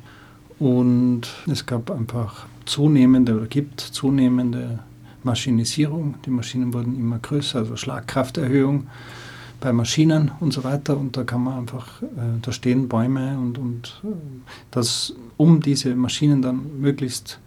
Und 0.59 1.21
es 1.49 1.65
gab 1.65 1.91
einfach 1.91 2.45
zunehmende 2.65 3.37
oder 3.37 3.47
gibt 3.47 3.79
zunehmende 3.79 4.79
Maschinisierung. 5.23 6.15
Die 6.25 6.29
Maschinen 6.29 6.73
wurden 6.73 6.97
immer 6.97 7.19
größer, 7.19 7.59
also 7.59 7.77
Schlagkrafterhöhung 7.77 8.87
bei 9.63 9.71
Maschinen 9.71 10.31
und 10.41 10.51
so 10.51 10.65
weiter. 10.65 10.97
Und 10.97 11.15
da 11.15 11.23
kann 11.23 11.41
man 11.41 11.59
einfach, 11.59 12.01
äh, 12.01 12.05
da 12.41 12.51
stehen 12.51 12.89
Bäume 12.89 13.37
und, 13.39 13.57
und 13.57 14.01
äh, 14.03 14.07
das, 14.71 15.15
um 15.37 15.61
diese 15.61 15.95
Maschinen 15.95 16.41
dann 16.41 16.81
möglichst 16.81 17.39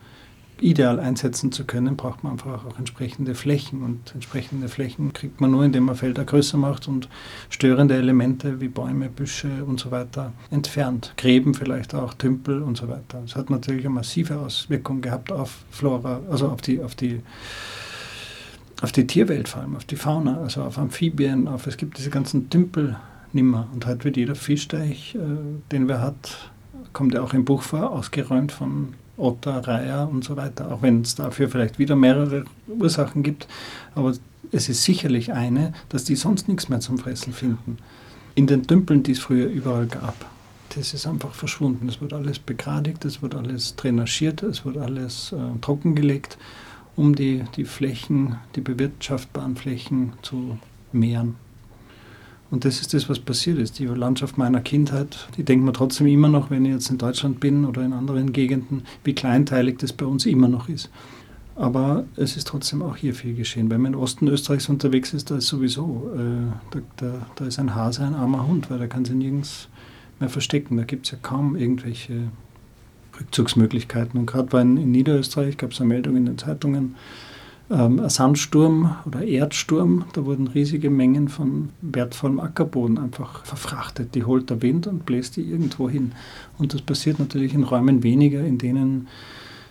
ideal 0.58 0.98
einsetzen 0.98 1.52
zu 1.52 1.66
können, 1.66 1.98
braucht 1.98 2.24
man 2.24 2.32
einfach 2.32 2.64
auch 2.64 2.78
entsprechende 2.78 3.34
Flächen. 3.34 3.82
Und 3.82 4.14
entsprechende 4.14 4.68
Flächen 4.68 5.12
kriegt 5.12 5.42
man 5.42 5.50
nur, 5.50 5.62
indem 5.62 5.84
man 5.84 5.94
Felder 5.94 6.24
größer 6.24 6.56
macht 6.56 6.88
und 6.88 7.10
störende 7.50 7.94
Elemente 7.94 8.62
wie 8.62 8.68
Bäume, 8.68 9.10
Büsche 9.10 9.64
und 9.66 9.78
so 9.78 9.90
weiter 9.90 10.32
entfernt. 10.50 11.12
Gräben 11.18 11.52
vielleicht 11.52 11.94
auch, 11.94 12.14
Tümpel 12.14 12.62
und 12.62 12.78
so 12.78 12.88
weiter. 12.88 13.20
Das 13.20 13.36
hat 13.36 13.50
natürlich 13.50 13.84
eine 13.84 13.94
massive 13.94 14.38
Auswirkung 14.38 15.02
gehabt 15.02 15.30
auf 15.30 15.66
Flora, 15.70 16.22
also 16.30 16.48
auf 16.48 16.62
die, 16.62 16.82
auf 16.82 16.94
die 16.94 17.20
auf 18.82 18.92
die 18.92 19.06
Tierwelt 19.06 19.48
vor 19.48 19.62
allem, 19.62 19.76
auf 19.76 19.84
die 19.84 19.96
Fauna, 19.96 20.40
also 20.40 20.62
auf 20.62 20.78
Amphibien, 20.78 21.48
auf 21.48 21.66
es 21.66 21.76
gibt 21.76 21.98
diese 21.98 22.10
ganzen 22.10 22.50
Tümpel 22.50 22.96
nimmer. 23.32 23.68
Und 23.72 23.86
heute 23.86 24.04
wird 24.04 24.16
jeder 24.16 24.34
Fischteich, 24.34 25.14
äh, 25.14 25.18
den 25.72 25.88
wir 25.88 26.00
hat, 26.00 26.50
kommt 26.92 27.14
ja 27.14 27.22
auch 27.22 27.34
im 27.34 27.44
Buch 27.44 27.62
vor, 27.62 27.90
ausgeräumt 27.90 28.52
von 28.52 28.94
Otter, 29.16 29.66
Reiher 29.66 30.08
und 30.10 30.24
so 30.24 30.36
weiter, 30.36 30.70
auch 30.70 30.82
wenn 30.82 31.02
es 31.02 31.14
dafür 31.14 31.48
vielleicht 31.48 31.78
wieder 31.78 31.96
mehrere 31.96 32.44
Ursachen 32.66 33.22
gibt. 33.22 33.48
Aber 33.94 34.12
es 34.52 34.68
ist 34.68 34.82
sicherlich 34.82 35.32
eine, 35.32 35.72
dass 35.88 36.04
die 36.04 36.16
sonst 36.16 36.48
nichts 36.48 36.68
mehr 36.68 36.80
zum 36.80 36.98
Fressen 36.98 37.32
finden. 37.32 37.78
In 38.34 38.46
den 38.46 38.66
Tümpeln, 38.66 39.02
die 39.02 39.12
es 39.12 39.18
früher 39.18 39.48
überall 39.48 39.86
gab. 39.86 40.14
Das 40.74 40.92
ist 40.92 41.06
einfach 41.06 41.32
verschwunden. 41.32 41.88
Es 41.88 42.00
wird 42.02 42.12
alles 42.12 42.38
begradigt, 42.38 43.04
es 43.06 43.22
wird 43.22 43.34
alles 43.34 43.76
drainagiert, 43.76 44.42
es 44.42 44.64
wird 44.64 44.76
alles 44.76 45.32
äh, 45.32 45.58
trockengelegt, 45.62 46.36
um 46.96 47.14
die, 47.14 47.44
die 47.56 47.64
Flächen, 47.64 48.36
die 48.54 48.60
bewirtschaftbaren 48.60 49.56
Flächen 49.56 50.14
zu 50.22 50.58
mehren. 50.92 51.36
Und 52.50 52.64
das 52.64 52.80
ist 52.80 52.94
das, 52.94 53.08
was 53.08 53.18
passiert 53.18 53.58
ist. 53.58 53.78
Die 53.78 53.86
Landschaft 53.86 54.38
meiner 54.38 54.60
Kindheit, 54.60 55.28
die 55.36 55.42
denkt 55.42 55.64
man 55.64 55.74
trotzdem 55.74 56.06
immer 56.06 56.28
noch, 56.28 56.50
wenn 56.50 56.64
ich 56.64 56.72
jetzt 56.72 56.90
in 56.90 56.98
Deutschland 56.98 57.40
bin 57.40 57.64
oder 57.64 57.84
in 57.84 57.92
anderen 57.92 58.32
Gegenden, 58.32 58.82
wie 59.04 59.14
kleinteilig 59.14 59.78
das 59.78 59.92
bei 59.92 60.06
uns 60.06 60.26
immer 60.26 60.48
noch 60.48 60.68
ist. 60.68 60.90
Aber 61.56 62.04
es 62.16 62.36
ist 62.36 62.46
trotzdem 62.46 62.82
auch 62.82 62.96
hier 62.96 63.14
viel 63.14 63.34
geschehen. 63.34 63.70
Wenn 63.70 63.80
man 63.80 63.94
im 63.94 63.98
Osten 63.98 64.28
Österreichs 64.28 64.68
unterwegs 64.68 65.12
ist, 65.14 65.30
da 65.30 65.38
ist 65.38 65.48
sowieso, 65.48 66.10
äh, 66.14 66.52
da, 66.70 66.80
da, 66.96 67.26
da, 67.34 67.46
ist 67.46 67.58
ein 67.58 67.74
Hase 67.74 68.04
ein 68.04 68.14
armer 68.14 68.46
Hund, 68.46 68.70
weil 68.70 68.78
da 68.78 68.86
kann 68.86 69.04
sie 69.04 69.14
nirgends 69.14 69.68
mehr 70.20 70.28
verstecken. 70.28 70.76
Da 70.76 70.84
gibt 70.84 71.06
es 71.06 71.12
ja 71.12 71.18
kaum 71.20 71.56
irgendwelche 71.56 72.28
Rückzugsmöglichkeiten. 73.20 74.18
Und 74.18 74.26
gerade 74.26 74.60
in, 74.60 74.76
in 74.76 74.90
Niederösterreich 74.90 75.56
gab 75.56 75.72
es 75.72 75.80
eine 75.80 75.88
Meldung 75.88 76.16
in 76.16 76.26
den 76.26 76.38
Zeitungen, 76.38 76.94
ähm, 77.70 78.00
ein 78.00 78.08
Sandsturm 78.08 78.96
oder 79.04 79.22
Erdsturm. 79.22 80.04
Da 80.12 80.24
wurden 80.24 80.46
riesige 80.46 80.90
Mengen 80.90 81.28
von 81.28 81.70
wertvollem 81.80 82.40
Ackerboden 82.40 82.98
einfach 82.98 83.44
verfrachtet. 83.44 84.14
Die 84.14 84.24
holt 84.24 84.50
der 84.50 84.62
Wind 84.62 84.86
und 84.86 85.06
bläst 85.06 85.36
die 85.36 85.42
irgendwo 85.42 85.88
hin. 85.88 86.12
Und 86.58 86.74
das 86.74 86.82
passiert 86.82 87.18
natürlich 87.18 87.54
in 87.54 87.64
Räumen 87.64 88.02
weniger, 88.02 88.44
in 88.44 88.58
denen 88.58 89.08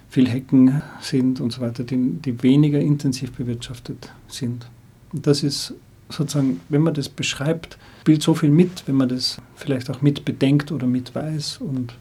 viel 0.09 0.29
Hecken 0.29 0.81
sind 1.01 1.41
und 1.41 1.51
so 1.51 1.61
weiter, 1.61 1.83
die, 1.83 1.97
die 2.23 2.41
weniger 2.43 2.79
intensiv 2.79 3.31
bewirtschaftet 3.31 4.11
sind. 4.27 4.67
Und 5.11 5.27
das 5.27 5.43
ist 5.43 5.73
sozusagen, 6.09 6.61
wenn 6.69 6.81
man 6.81 6.93
das 6.93 7.09
beschreibt, 7.09 7.77
spielt 8.01 8.21
so 8.21 8.33
viel 8.33 8.51
mit, 8.51 8.83
wenn 8.87 8.95
man 8.95 9.09
das 9.09 9.37
vielleicht 9.55 9.89
auch 9.89 10.01
mit 10.01 10.25
bedenkt 10.25 10.71
oder 10.71 10.87
mit 10.87 11.15
weiß. 11.15 11.57
Und 11.57 11.93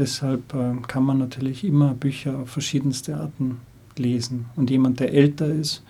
deshalb 0.00 0.54
äh, 0.54 0.74
kann 0.88 1.04
man 1.04 1.18
natürlich 1.18 1.62
immer 1.62 1.94
Bücher 1.94 2.38
auf 2.38 2.50
verschiedenste 2.50 3.16
Arten 3.16 3.58
lesen. 3.96 4.46
Und 4.56 4.70
jemand, 4.70 4.98
der 4.98 5.12
älter 5.12 5.46
ist, 5.46 5.82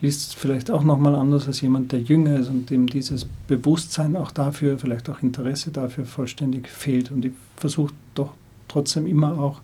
liest 0.00 0.28
es 0.28 0.34
vielleicht 0.34 0.70
auch 0.70 0.84
nochmal 0.84 1.16
anders 1.16 1.48
als 1.48 1.60
jemand, 1.60 1.90
der 1.90 2.00
jünger 2.00 2.38
ist 2.38 2.48
und 2.48 2.70
dem 2.70 2.86
dieses 2.86 3.26
Bewusstsein 3.48 4.16
auch 4.16 4.30
dafür, 4.30 4.78
vielleicht 4.78 5.08
auch 5.10 5.22
Interesse 5.22 5.70
dafür 5.70 6.04
vollständig 6.04 6.68
fehlt. 6.68 7.10
Und 7.10 7.24
ich 7.24 7.32
versuche 7.56 7.92
doch 8.14 8.34
trotzdem 8.68 9.06
immer 9.06 9.38
auch, 9.38 9.60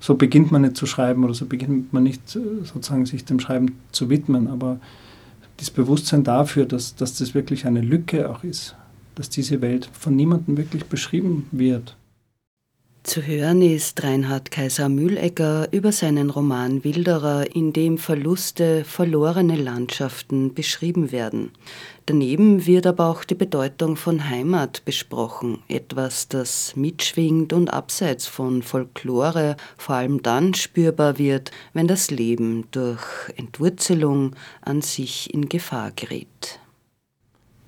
so 0.00 0.16
beginnt 0.16 0.50
man 0.50 0.62
nicht 0.62 0.76
zu 0.76 0.86
schreiben 0.86 1.22
oder 1.24 1.32
so 1.32 1.46
beginnt 1.46 1.92
man 1.92 2.02
nicht 2.02 2.36
äh, 2.36 2.40
sozusagen 2.64 3.06
sich 3.06 3.24
dem 3.24 3.38
Schreiben 3.38 3.76
zu 3.92 4.10
widmen, 4.10 4.48
aber 4.48 4.80
das 5.58 5.70
Bewusstsein 5.70 6.24
dafür, 6.24 6.66
dass, 6.66 6.96
dass 6.96 7.16
das 7.18 7.34
wirklich 7.34 7.66
eine 7.66 7.82
Lücke 7.82 8.28
auch 8.28 8.42
ist, 8.42 8.74
dass 9.14 9.30
diese 9.30 9.60
Welt 9.60 9.88
von 9.92 10.16
niemandem 10.16 10.56
wirklich 10.56 10.86
beschrieben 10.86 11.46
wird 11.52 11.96
zu 13.04 13.26
hören 13.26 13.62
ist 13.62 14.02
Reinhard 14.02 14.50
Kaiser 14.50 14.88
Mühlegger 14.88 15.68
über 15.72 15.92
seinen 15.92 16.30
Roman 16.30 16.84
Wilderer, 16.84 17.54
in 17.54 17.72
dem 17.72 17.98
Verluste, 17.98 18.84
verlorene 18.84 19.56
Landschaften 19.56 20.54
beschrieben 20.54 21.10
werden. 21.10 21.50
Daneben 22.06 22.66
wird 22.66 22.86
aber 22.86 23.06
auch 23.06 23.24
die 23.24 23.34
Bedeutung 23.34 23.96
von 23.96 24.28
Heimat 24.28 24.84
besprochen, 24.84 25.58
etwas, 25.68 26.28
das 26.28 26.76
mitschwingt 26.76 27.52
und 27.52 27.72
abseits 27.72 28.26
von 28.26 28.62
Folklore 28.62 29.56
vor 29.76 29.96
allem 29.96 30.22
dann 30.22 30.54
spürbar 30.54 31.18
wird, 31.18 31.50
wenn 31.72 31.88
das 31.88 32.10
Leben 32.10 32.64
durch 32.70 33.02
Entwurzelung 33.36 34.36
an 34.60 34.80
sich 34.80 35.32
in 35.34 35.48
Gefahr 35.48 35.90
gerät. 35.90 36.60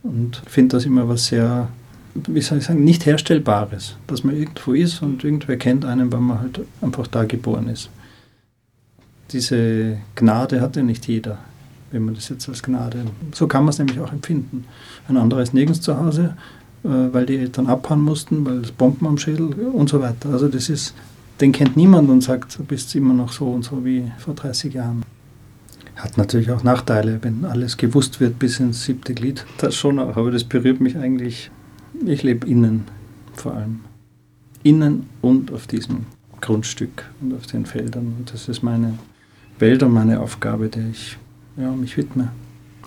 Und 0.02 0.42
finde 0.46 0.76
das 0.76 0.84
immer 0.84 1.08
was 1.08 1.26
sehr 1.26 1.70
wie 2.14 2.40
soll 2.40 2.58
ich 2.58 2.64
sagen, 2.64 2.84
nicht 2.84 3.06
Herstellbares, 3.06 3.96
dass 4.06 4.24
man 4.24 4.36
irgendwo 4.36 4.72
ist 4.72 5.02
und 5.02 5.24
irgendwer 5.24 5.56
kennt 5.56 5.84
einen, 5.84 6.12
weil 6.12 6.20
man 6.20 6.40
halt 6.40 6.60
einfach 6.80 7.06
da 7.06 7.24
geboren 7.24 7.68
ist. 7.68 7.90
Diese 9.32 9.98
Gnade 10.14 10.60
hat 10.60 10.76
ja 10.76 10.82
nicht 10.82 11.08
jeder, 11.08 11.38
wenn 11.90 12.04
man 12.04 12.14
das 12.14 12.28
jetzt 12.28 12.48
als 12.48 12.62
Gnade. 12.62 13.04
So 13.32 13.48
kann 13.48 13.64
man 13.64 13.70
es 13.70 13.78
nämlich 13.78 13.98
auch 13.98 14.12
empfinden. 14.12 14.64
Ein 15.08 15.16
anderer 15.16 15.42
ist 15.42 15.54
nirgends 15.54 15.80
zu 15.80 15.98
Hause, 15.98 16.36
äh, 16.84 16.88
weil 16.88 17.26
die 17.26 17.36
Eltern 17.36 17.66
abhauen 17.66 18.00
mussten, 18.00 18.44
weil 18.46 18.58
es 18.58 18.70
Bomben 18.70 19.06
am 19.06 19.18
Schädel 19.18 19.52
und 19.52 19.88
so 19.88 20.00
weiter. 20.00 20.30
Also 20.30 20.48
das 20.48 20.68
ist, 20.68 20.94
den 21.40 21.50
kennt 21.50 21.76
niemand 21.76 22.10
und 22.10 22.22
sagt, 22.22 22.56
du 22.58 22.64
bist 22.64 22.94
immer 22.94 23.14
noch 23.14 23.32
so 23.32 23.46
und 23.46 23.64
so 23.64 23.84
wie 23.84 24.12
vor 24.18 24.34
30 24.34 24.74
Jahren. 24.74 25.02
Hat 25.96 26.16
natürlich 26.16 26.50
auch 26.50 26.62
Nachteile, 26.62 27.18
wenn 27.22 27.44
alles 27.44 27.76
gewusst 27.76 28.20
wird 28.20 28.38
bis 28.38 28.60
ins 28.60 28.84
siebte 28.84 29.14
Glied. 29.14 29.46
Das 29.58 29.74
schon 29.74 29.98
auch, 29.98 30.16
aber 30.16 30.30
das 30.30 30.44
berührt 30.44 30.80
mich 30.80 30.96
eigentlich 30.96 31.50
ich 32.06 32.22
lebe 32.22 32.46
innen 32.46 32.84
vor 33.34 33.54
allem. 33.54 33.80
innen 34.62 35.06
und 35.20 35.52
auf 35.52 35.66
diesem 35.66 36.06
Grundstück 36.40 37.10
und 37.20 37.34
auf 37.34 37.46
den 37.46 37.66
Feldern. 37.66 38.14
Und 38.18 38.32
das 38.32 38.48
ist 38.48 38.62
meine 38.62 38.98
Welt 39.58 39.82
und 39.82 39.92
meine 39.92 40.20
Aufgabe, 40.20 40.68
der 40.68 40.88
ich 40.90 41.18
ja, 41.56 41.70
mich 41.70 41.96
widme. 41.96 42.32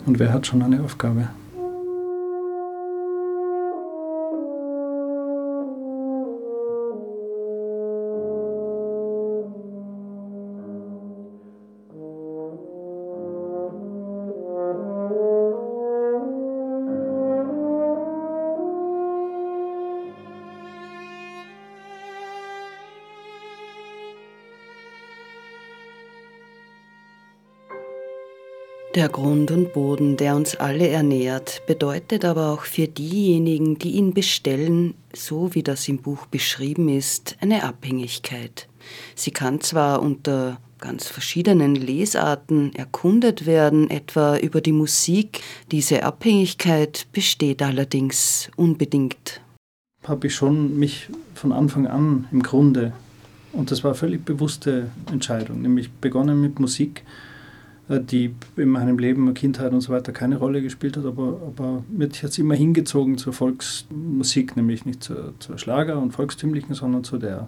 Und 0.05 0.19
wer 0.19 0.33
hat 0.33 0.47
schon 0.47 0.61
eine 0.61 0.81
Aufgabe? 0.81 1.29
Der 28.97 29.09
Grund 29.09 29.51
und 29.51 29.73
Boden, 29.73 30.17
der 30.17 30.35
uns 30.35 30.55
alle 30.55 30.87
ernährt, 30.87 31.61
bedeutet 31.67 32.25
aber 32.25 32.51
auch 32.51 32.63
für 32.63 32.87
diejenigen, 32.87 33.77
die 33.77 33.91
ihn 33.91 34.11
bestellen, 34.11 34.95
so 35.13 35.53
wie 35.53 35.61
das 35.61 35.87
im 35.87 35.99
Buch 35.99 36.25
beschrieben 36.25 36.89
ist, 36.89 37.37
eine 37.39 37.63
Abhängigkeit. 37.63 38.67
Sie 39.13 39.29
kann 39.29 39.61
zwar 39.61 40.01
unter 40.01 40.59
ganz 40.79 41.05
verschiedenen 41.05 41.75
Lesarten 41.75 42.73
erkundet 42.73 43.45
werden, 43.45 43.91
etwa 43.91 44.35
über 44.37 44.61
die 44.61 44.71
Musik, 44.71 45.41
diese 45.71 46.01
Abhängigkeit 46.01 47.05
besteht 47.11 47.61
allerdings 47.61 48.49
unbedingt. 48.55 49.41
Habe 50.05 50.25
ich 50.25 50.33
schon 50.33 50.79
mich 50.79 51.07
von 51.35 51.51
Anfang 51.51 51.85
an 51.85 52.27
im 52.31 52.41
Grunde, 52.41 52.93
und 53.53 53.69
das 53.69 53.83
war 53.83 53.91
eine 53.91 53.99
völlig 53.99 54.25
bewusste 54.25 54.89
Entscheidung, 55.11 55.61
nämlich 55.61 55.91
begonnen 55.91 56.41
mit 56.41 56.59
Musik 56.59 57.03
die 57.89 58.33
in 58.57 58.69
meinem 58.69 58.99
Leben, 58.99 59.33
Kindheit 59.33 59.71
und 59.71 59.81
so 59.81 59.93
weiter 59.93 60.11
keine 60.11 60.37
Rolle 60.37 60.61
gespielt 60.61 60.97
hat, 60.97 61.05
aber, 61.05 61.39
aber 61.45 61.83
mich 61.89 62.21
hat 62.21 62.31
es 62.31 62.37
immer 62.37 62.55
hingezogen 62.55 63.17
zur 63.17 63.33
Volksmusik, 63.33 64.57
nämlich 64.57 64.85
nicht 64.85 65.03
zur, 65.03 65.33
zur 65.39 65.57
Schlager- 65.57 66.01
und 66.01 66.11
Volkstümlichen, 66.11 66.75
sondern 66.75 67.03
zu 67.03 67.17
der 67.17 67.47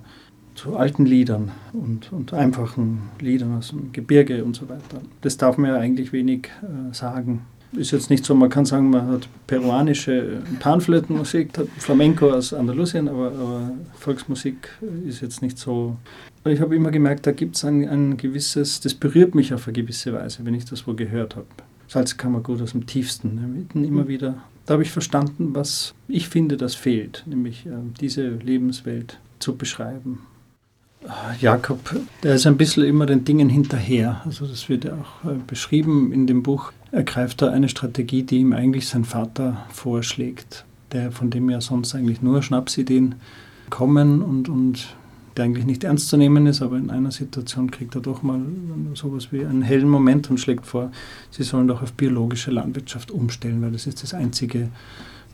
zu 0.55 0.75
alten 0.75 1.05
Liedern 1.05 1.51
und, 1.71 2.11
und 2.11 2.33
einfachen 2.33 3.03
Liedern 3.21 3.55
aus 3.57 3.69
dem 3.69 3.93
Gebirge 3.93 4.43
und 4.43 4.57
so 4.57 4.67
weiter. 4.67 5.01
Das 5.21 5.37
darf 5.37 5.57
man 5.57 5.71
ja 5.71 5.77
eigentlich 5.77 6.11
wenig 6.11 6.49
äh, 6.61 6.93
sagen 6.93 7.45
ist 7.73 7.91
jetzt 7.91 8.09
nicht 8.09 8.25
so, 8.25 8.33
man 8.35 8.49
kann 8.49 8.65
sagen, 8.65 8.89
man 8.89 9.07
hat 9.07 9.27
peruanische 9.47 10.41
Panflötenmusik, 10.59 11.57
hat 11.57 11.67
Flamenco 11.77 12.31
aus 12.31 12.53
Andalusien, 12.53 13.07
aber, 13.07 13.27
aber, 13.27 13.71
Volksmusik 13.97 14.69
ist 15.07 15.21
jetzt 15.21 15.41
nicht 15.41 15.57
so. 15.57 15.97
Ich 16.45 16.61
habe 16.61 16.75
immer 16.75 16.91
gemerkt, 16.91 17.27
da 17.27 17.31
gibt 17.31 17.55
es 17.55 17.65
ein, 17.65 17.87
ein 17.87 18.17
gewisses, 18.17 18.79
das 18.79 18.93
berührt 18.93 19.35
mich 19.35 19.53
auf 19.53 19.67
eine 19.67 19.73
gewisse 19.73 20.13
Weise, 20.13 20.45
wenn 20.45 20.53
ich 20.53 20.65
das 20.65 20.87
wo 20.87 20.93
gehört 20.93 21.35
habe. 21.35 21.47
Salzkammergut 21.87 22.61
aus 22.61 22.71
dem 22.71 22.85
tiefsten, 22.85 23.67
ne, 23.73 23.85
immer 23.85 24.07
wieder. 24.07 24.43
Da 24.65 24.73
habe 24.73 24.83
ich 24.83 24.91
verstanden, 24.91 25.55
was 25.55 25.95
ich 26.07 26.29
finde, 26.29 26.55
das 26.55 26.75
fehlt, 26.75 27.23
nämlich 27.25 27.65
äh, 27.65 27.71
diese 27.99 28.29
Lebenswelt 28.29 29.19
zu 29.39 29.55
beschreiben. 29.55 30.19
Jakob, 31.39 31.79
der 32.23 32.35
ist 32.35 32.45
ein 32.45 32.57
bisschen 32.57 32.83
immer 32.83 33.05
den 33.05 33.23
Dingen 33.23 33.49
hinterher. 33.49 34.21
Also 34.25 34.45
das 34.45 34.67
wird 34.67 34.83
ja 34.83 34.93
auch 34.93 35.29
äh, 35.29 35.35
beschrieben 35.47 36.11
in 36.11 36.27
dem 36.27 36.43
Buch. 36.43 36.71
Ergreift 36.91 37.41
er 37.41 37.51
eine 37.51 37.69
Strategie, 37.69 38.23
die 38.23 38.39
ihm 38.39 38.53
eigentlich 38.53 38.87
sein 38.87 39.05
Vater 39.05 39.65
vorschlägt, 39.69 40.65
der 40.91 41.11
von 41.11 41.29
dem 41.29 41.49
ja 41.49 41.61
sonst 41.61 41.93
eigentlich 41.93 42.21
nur 42.21 42.41
Schnapsideen 42.41 43.15
kommen 43.69 44.21
und, 44.21 44.49
und 44.49 44.95
der 45.37 45.45
eigentlich 45.45 45.65
nicht 45.65 45.83
ernst 45.83 46.09
zu 46.09 46.17
nehmen 46.17 46.47
ist, 46.47 46.61
aber 46.61 46.77
in 46.77 46.89
einer 46.89 47.11
Situation 47.11 47.69
kriegt 47.69 47.95
er 47.95 48.01
doch 48.01 48.23
mal 48.23 48.41
sowas 48.95 49.31
wie 49.31 49.45
einen 49.45 49.61
hellen 49.61 49.87
Moment 49.87 50.29
und 50.29 50.39
schlägt 50.39 50.65
vor, 50.65 50.91
sie 51.29 51.43
sollen 51.43 51.67
doch 51.67 51.81
auf 51.81 51.93
biologische 51.93 52.51
Landwirtschaft 52.51 53.11
umstellen, 53.11 53.61
weil 53.61 53.71
das 53.71 53.85
ist 53.85 54.01
das 54.01 54.13
Einzige, 54.13 54.69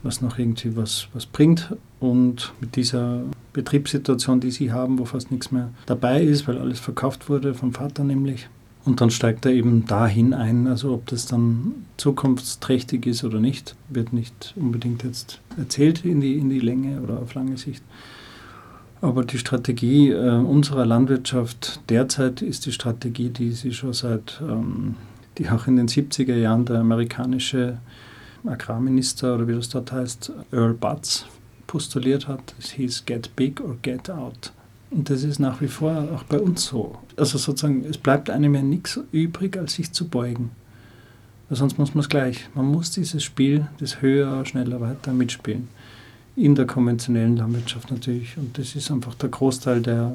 was 0.02 0.20
noch 0.20 0.38
irgendwie 0.38 0.76
was, 0.76 1.08
was 1.12 1.26
bringt. 1.26 1.74
Und 2.00 2.52
mit 2.60 2.76
dieser 2.76 3.22
Betriebssituation, 3.52 4.40
die 4.40 4.50
sie 4.50 4.72
haben, 4.72 4.98
wo 4.98 5.06
fast 5.06 5.30
nichts 5.30 5.50
mehr 5.50 5.70
dabei 5.86 6.22
ist, 6.22 6.46
weil 6.46 6.58
alles 6.58 6.80
verkauft 6.80 7.28
wurde, 7.28 7.54
vom 7.54 7.72
Vater 7.72 8.04
nämlich. 8.04 8.48
Und 8.86 9.00
dann 9.00 9.10
steigt 9.10 9.44
er 9.44 9.52
eben 9.52 9.84
dahin 9.84 10.32
ein, 10.32 10.68
also 10.68 10.94
ob 10.94 11.06
das 11.06 11.26
dann 11.26 11.74
zukunftsträchtig 11.96 13.04
ist 13.06 13.24
oder 13.24 13.40
nicht, 13.40 13.74
wird 13.88 14.12
nicht 14.12 14.54
unbedingt 14.54 15.02
jetzt 15.02 15.40
erzählt 15.58 16.04
in 16.04 16.20
die, 16.20 16.38
in 16.38 16.48
die 16.48 16.60
Länge 16.60 17.00
oder 17.02 17.18
auf 17.18 17.34
lange 17.34 17.58
Sicht. 17.58 17.82
Aber 19.00 19.24
die 19.24 19.38
Strategie 19.38 20.10
äh, 20.10 20.30
unserer 20.30 20.86
Landwirtschaft 20.86 21.80
derzeit 21.88 22.42
ist 22.42 22.64
die 22.64 22.72
Strategie, 22.72 23.28
die 23.28 23.50
sie 23.50 23.72
schon 23.72 23.92
seit, 23.92 24.40
ähm, 24.40 24.94
die 25.36 25.50
auch 25.50 25.66
in 25.66 25.74
den 25.74 25.88
70er 25.88 26.36
Jahren 26.36 26.64
der 26.64 26.78
amerikanische 26.78 27.78
Agrarminister 28.44 29.34
oder 29.34 29.48
wie 29.48 29.54
das 29.54 29.68
dort 29.68 29.90
heißt, 29.90 30.32
Earl 30.52 30.74
Butz 30.74 31.26
postuliert 31.66 32.28
hat. 32.28 32.54
Es 32.60 32.70
hieß 32.70 33.04
Get 33.04 33.34
Big 33.34 33.60
or 33.60 33.76
Get 33.82 34.08
Out. 34.08 34.52
Und 34.90 35.10
das 35.10 35.24
ist 35.24 35.38
nach 35.38 35.60
wie 35.60 35.68
vor 35.68 36.08
auch 36.14 36.22
bei 36.24 36.38
uns 36.38 36.64
so. 36.64 36.96
Also 37.16 37.38
sozusagen, 37.38 37.84
es 37.84 37.98
bleibt 37.98 38.30
einem 38.30 38.54
ja 38.54 38.62
nichts 38.62 39.00
übrig, 39.12 39.56
als 39.56 39.74
sich 39.74 39.92
zu 39.92 40.08
beugen. 40.08 40.50
Weil 41.48 41.58
sonst 41.58 41.78
muss 41.78 41.94
man 41.94 42.02
es 42.02 42.08
gleich. 42.08 42.48
Man 42.54 42.66
muss 42.66 42.90
dieses 42.90 43.22
Spiel, 43.22 43.66
das 43.78 44.00
höher, 44.00 44.44
schneller, 44.46 44.80
weiter 44.80 45.12
mitspielen. 45.12 45.68
In 46.34 46.54
der 46.54 46.66
konventionellen 46.66 47.36
Landwirtschaft 47.36 47.90
natürlich. 47.90 48.36
Und 48.36 48.58
das 48.58 48.76
ist 48.76 48.90
einfach 48.90 49.14
der 49.14 49.28
Großteil 49.28 49.80
der, 49.80 50.12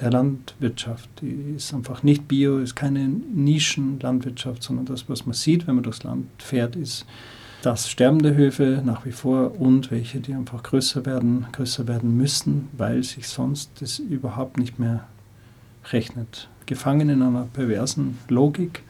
der 0.00 0.10
Landwirtschaft. 0.10 1.08
Die 1.20 1.54
ist 1.56 1.72
einfach 1.72 2.02
nicht 2.02 2.28
bio, 2.28 2.58
ist 2.58 2.76
keine 2.76 3.08
Nischenlandwirtschaft, 3.08 4.62
sondern 4.62 4.86
das, 4.86 5.08
was 5.08 5.24
man 5.24 5.34
sieht, 5.34 5.66
wenn 5.66 5.76
man 5.76 5.84
durchs 5.84 6.02
Land 6.02 6.26
fährt, 6.38 6.76
ist 6.76 7.06
dass 7.62 7.88
sterbende 7.88 8.34
Höfe 8.34 8.82
nach 8.84 9.06
wie 9.06 9.12
vor 9.12 9.60
und 9.60 9.92
welche, 9.92 10.18
die 10.18 10.34
einfach 10.34 10.64
größer 10.64 11.06
werden, 11.06 11.46
größer 11.52 11.86
werden 11.86 12.16
müssen, 12.16 12.68
weil 12.76 13.04
sich 13.04 13.28
sonst 13.28 13.70
das 13.80 14.00
überhaupt 14.00 14.58
nicht 14.58 14.80
mehr 14.80 15.06
rechnet. 15.92 16.48
Gefangen 16.66 17.08
in 17.08 17.22
einer 17.22 17.46
perversen 17.52 18.18
Logik, 18.28 18.82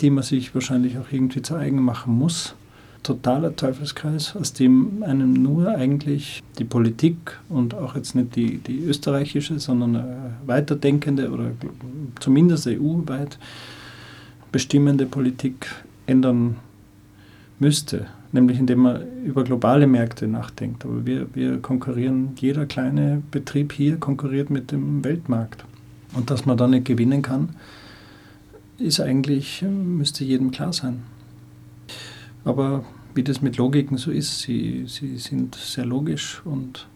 die 0.00 0.08
man 0.08 0.24
sich 0.24 0.54
wahrscheinlich 0.54 0.96
auch 0.96 1.12
irgendwie 1.12 1.42
zu 1.42 1.56
eigen 1.56 1.82
machen 1.82 2.14
muss. 2.14 2.54
Totaler 3.02 3.54
Teufelskreis, 3.54 4.34
aus 4.34 4.54
dem 4.54 5.02
einem 5.02 5.34
nur 5.34 5.68
eigentlich 5.68 6.42
die 6.58 6.64
Politik 6.64 7.38
und 7.50 7.74
auch 7.74 7.96
jetzt 7.96 8.14
nicht 8.14 8.34
die, 8.34 8.58
die 8.58 8.80
österreichische, 8.80 9.58
sondern 9.58 9.96
eine 9.96 10.34
weiterdenkende 10.46 11.30
oder 11.30 11.50
zumindest 12.18 12.66
EU-weit 12.66 13.38
bestimmende 14.52 15.06
Politik 15.06 15.66
ändern 16.06 16.56
müsste, 17.60 18.06
nämlich 18.32 18.58
indem 18.58 18.80
man 18.80 19.02
über 19.24 19.44
globale 19.44 19.86
Märkte 19.86 20.26
nachdenkt. 20.26 20.84
Aber 20.84 21.06
wir, 21.06 21.32
wir 21.34 21.58
konkurrieren, 21.58 22.30
jeder 22.36 22.66
kleine 22.66 23.22
Betrieb 23.30 23.72
hier 23.72 23.98
konkurriert 23.98 24.50
mit 24.50 24.72
dem 24.72 25.04
Weltmarkt. 25.04 25.64
Und 26.14 26.30
dass 26.30 26.46
man 26.46 26.56
da 26.56 26.66
nicht 26.66 26.86
gewinnen 26.86 27.22
kann, 27.22 27.50
ist 28.78 29.00
eigentlich, 29.00 29.62
müsste 29.62 30.24
jedem 30.24 30.50
klar 30.50 30.72
sein. 30.72 31.02
Aber 32.44 32.84
wie 33.14 33.22
das 33.22 33.42
mit 33.42 33.58
Logiken 33.58 33.98
so 33.98 34.10
ist, 34.10 34.40
sie, 34.40 34.84
sie 34.86 35.18
sind 35.18 35.54
sehr 35.54 35.84
logisch 35.84 36.40
und 36.44 36.86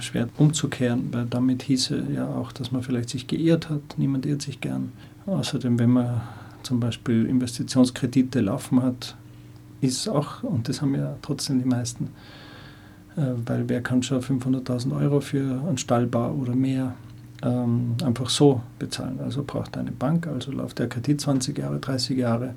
schwer 0.00 0.28
umzukehren, 0.36 1.08
weil 1.12 1.26
damit 1.26 1.62
hieße 1.62 2.08
ja 2.14 2.28
auch, 2.28 2.52
dass 2.52 2.72
man 2.72 2.82
vielleicht 2.82 3.10
sich 3.10 3.26
geirrt 3.26 3.68
hat. 3.70 3.82
Niemand 3.96 4.26
irrt 4.26 4.42
sich 4.42 4.60
gern. 4.60 4.92
Außerdem, 5.26 5.78
wenn 5.78 5.90
man 5.90 6.22
zum 6.62 6.80
Beispiel 6.80 7.26
Investitionskredite 7.26 8.40
laufen 8.40 8.82
hat, 8.82 9.16
ist 9.80 10.08
auch, 10.08 10.42
und 10.42 10.68
das 10.68 10.82
haben 10.82 10.94
ja 10.94 11.16
trotzdem 11.22 11.58
die 11.60 11.68
meisten, 11.68 12.10
äh, 13.16 13.32
weil 13.46 13.68
wer 13.68 13.82
kann 13.82 14.02
schon 14.02 14.20
500.000 14.20 14.96
Euro 14.98 15.20
für 15.20 15.62
einen 15.66 15.78
Stallbau 15.78 16.32
oder 16.32 16.54
mehr 16.54 16.94
ähm, 17.42 17.94
einfach 18.04 18.28
so 18.28 18.60
bezahlen. 18.78 19.20
Also 19.20 19.44
braucht 19.46 19.76
eine 19.76 19.92
Bank, 19.92 20.26
also 20.26 20.50
läuft 20.52 20.78
der 20.78 20.88
Kredit 20.88 21.20
20 21.20 21.56
Jahre, 21.56 21.78
30 21.78 22.16
Jahre 22.16 22.54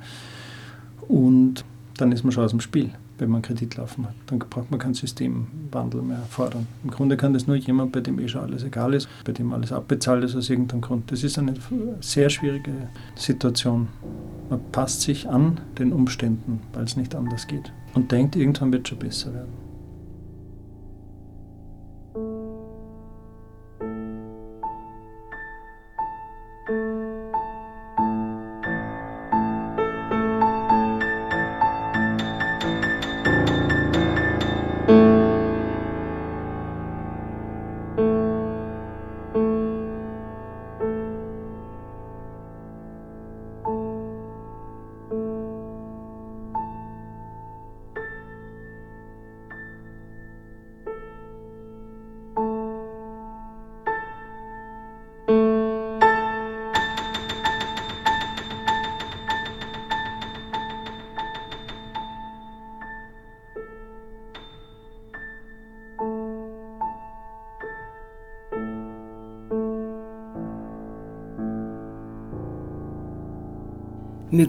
und 1.08 1.64
dann 1.98 2.12
ist 2.12 2.24
man 2.24 2.32
schon 2.32 2.44
aus 2.44 2.52
dem 2.52 2.62
Spiel, 2.62 2.90
wenn 3.20 3.30
man 3.30 3.42
Kredit 3.42 3.76
laufen 3.76 4.06
hat. 4.06 4.16
Dann 4.28 4.40
braucht 4.40 4.72
man 4.72 4.80
keinen 4.80 4.94
Systemwandel 4.94 6.02
mehr 6.02 6.24
fordern. 6.30 6.68
Im 6.84 6.90
Grunde 6.90 7.18
kann 7.18 7.34
das 7.34 7.46
nur 7.48 7.56
jemand, 7.58 7.92
bei 7.92 8.00
dem 8.00 8.18
eh 8.20 8.28
schon 8.28 8.42
alles 8.42 8.64
egal 8.64 8.94
ist, 8.94 9.08
bei 9.24 9.34
dem 9.34 9.54
alles 9.54 9.72
abbezahlt 9.72 10.24
ist 10.24 10.36
aus 10.36 10.50
irgendeinem 10.50 10.82
Grund. 10.82 11.12
Das 11.12 11.24
ist 11.24 11.38
eine 11.38 11.54
sehr 12.00 12.30
schwierige 12.30 12.90
Situation. 13.16 13.88
Man 14.52 14.60
passt 14.74 15.00
sich 15.00 15.30
an 15.30 15.62
den 15.80 15.94
Umständen, 15.94 16.60
weil 16.74 16.84
es 16.84 16.98
nicht 16.98 17.16
anders 17.16 17.48
geht. 17.48 17.72
Und 17.94 18.12
denkt, 18.12 18.36
irgendwann 18.36 18.74
wird 18.74 18.86
es 18.86 18.90
schon 18.90 19.00
besser 19.00 19.34
werden. 19.34 19.71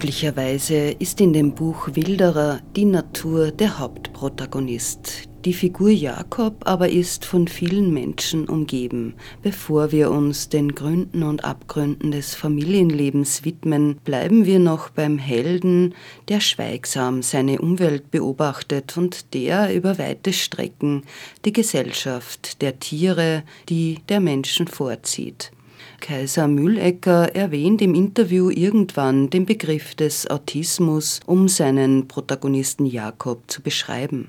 Möglicherweise 0.02 0.96
ist 0.98 1.20
in 1.20 1.32
dem 1.32 1.54
Buch 1.54 1.90
Wilderer 1.92 2.58
die 2.74 2.86
Natur 2.86 3.52
der 3.52 3.78
Hauptprotagonist. 3.78 5.28
Die 5.44 5.52
Figur 5.52 5.90
Jakob 5.90 6.56
aber 6.64 6.88
ist 6.88 7.24
von 7.24 7.46
vielen 7.46 7.94
Menschen 7.94 8.48
umgeben. 8.48 9.14
Bevor 9.42 9.92
wir 9.92 10.10
uns 10.10 10.48
den 10.48 10.74
Gründen 10.74 11.22
und 11.22 11.44
Abgründen 11.44 12.10
des 12.10 12.34
Familienlebens 12.34 13.44
widmen, 13.44 13.96
bleiben 14.02 14.44
wir 14.44 14.58
noch 14.58 14.90
beim 14.90 15.18
Helden, 15.18 15.94
der 16.26 16.40
schweigsam 16.40 17.22
seine 17.22 17.60
Umwelt 17.60 18.10
beobachtet 18.10 18.96
und 18.96 19.32
der 19.34 19.72
über 19.72 19.98
weite 19.98 20.32
Strecken 20.32 21.04
die 21.44 21.52
Gesellschaft 21.52 22.60
der 22.60 22.80
Tiere, 22.80 23.44
die 23.68 24.00
der 24.08 24.18
Menschen 24.18 24.66
vorzieht. 24.66 25.52
Kaiser 26.02 26.48
Mühlecker 26.48 27.34
erwähnt 27.34 27.80
im 27.80 27.94
Interview 27.94 28.50
irgendwann 28.50 29.30
den 29.30 29.46
Begriff 29.46 29.94
des 29.94 30.28
Autismus, 30.28 31.20
um 31.26 31.46
seinen 31.48 32.08
Protagonisten 32.08 32.86
Jakob 32.86 33.48
zu 33.48 33.62
beschreiben. 33.62 34.28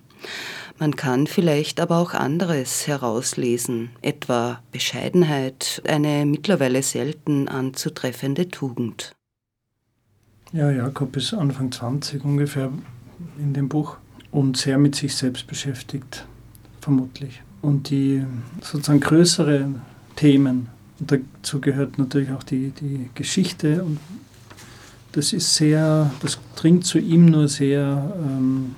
Man 0.78 0.96
kann 0.96 1.26
vielleicht 1.26 1.80
aber 1.80 1.98
auch 1.98 2.14
anderes 2.14 2.86
herauslesen, 2.86 3.90
etwa 4.04 4.62
Bescheidenheit, 4.72 5.82
eine 5.88 6.28
mittlerweile 6.28 6.84
selten 6.84 7.48
anzutreffende 7.48 8.50
Tugend. 8.50 9.16
Ja, 10.52 10.70
Jakob 10.70 11.18
ist 11.18 11.34
Anfang 11.34 11.72
20 11.72 12.24
ungefähr 12.24 12.72
in 13.40 13.54
dem 13.54 13.68
Buch 13.68 13.98
und 14.32 14.58
sehr 14.58 14.78
mit 14.78 14.96
sich 14.96 15.16
selbst 15.16 15.48
beschäftigt, 15.48 16.28
vermutlich. 16.82 17.42
Und 17.64 17.90
die 17.90 18.24
sozusagen 18.62 19.00
größeren 19.00 19.82
Themen 20.16 20.70
und 21.04 21.12
dazu 21.12 21.60
gehört 21.60 21.98
natürlich 21.98 22.32
auch 22.32 22.44
die, 22.44 22.70
die 22.70 23.10
Geschichte. 23.14 23.84
Und 23.84 24.00
das 25.12 25.34
ist 25.34 25.54
sehr, 25.54 26.10
das 26.22 26.40
dringt 26.56 26.86
zu 26.86 26.98
ihm 26.98 27.26
nur 27.26 27.50
sehr 27.50 28.16
ähm, 28.18 28.76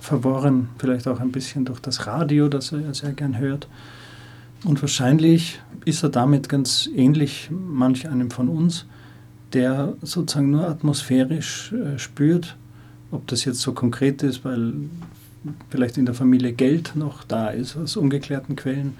verworren, 0.00 0.68
vielleicht 0.78 1.06
auch 1.06 1.20
ein 1.20 1.30
bisschen 1.30 1.64
durch 1.64 1.78
das 1.78 2.08
Radio, 2.08 2.48
das 2.48 2.72
er 2.72 2.92
sehr 2.92 3.12
gern 3.12 3.38
hört. 3.38 3.68
Und 4.64 4.82
wahrscheinlich 4.82 5.60
ist 5.84 6.02
er 6.02 6.08
damit 6.08 6.48
ganz 6.48 6.90
ähnlich 6.92 7.50
manch 7.52 8.08
einem 8.08 8.32
von 8.32 8.48
uns, 8.48 8.86
der 9.52 9.94
sozusagen 10.02 10.50
nur 10.50 10.68
atmosphärisch 10.68 11.72
äh, 11.72 12.00
spürt, 12.00 12.56
ob 13.12 13.28
das 13.28 13.44
jetzt 13.44 13.60
so 13.60 13.72
konkret 13.74 14.24
ist, 14.24 14.44
weil 14.44 14.72
vielleicht 15.68 15.98
in 15.98 16.06
der 16.06 16.16
Familie 16.16 16.52
Geld 16.52 16.96
noch 16.96 17.22
da 17.22 17.48
ist 17.48 17.76
aus 17.76 17.96
ungeklärten 17.96 18.56
Quellen 18.56 18.96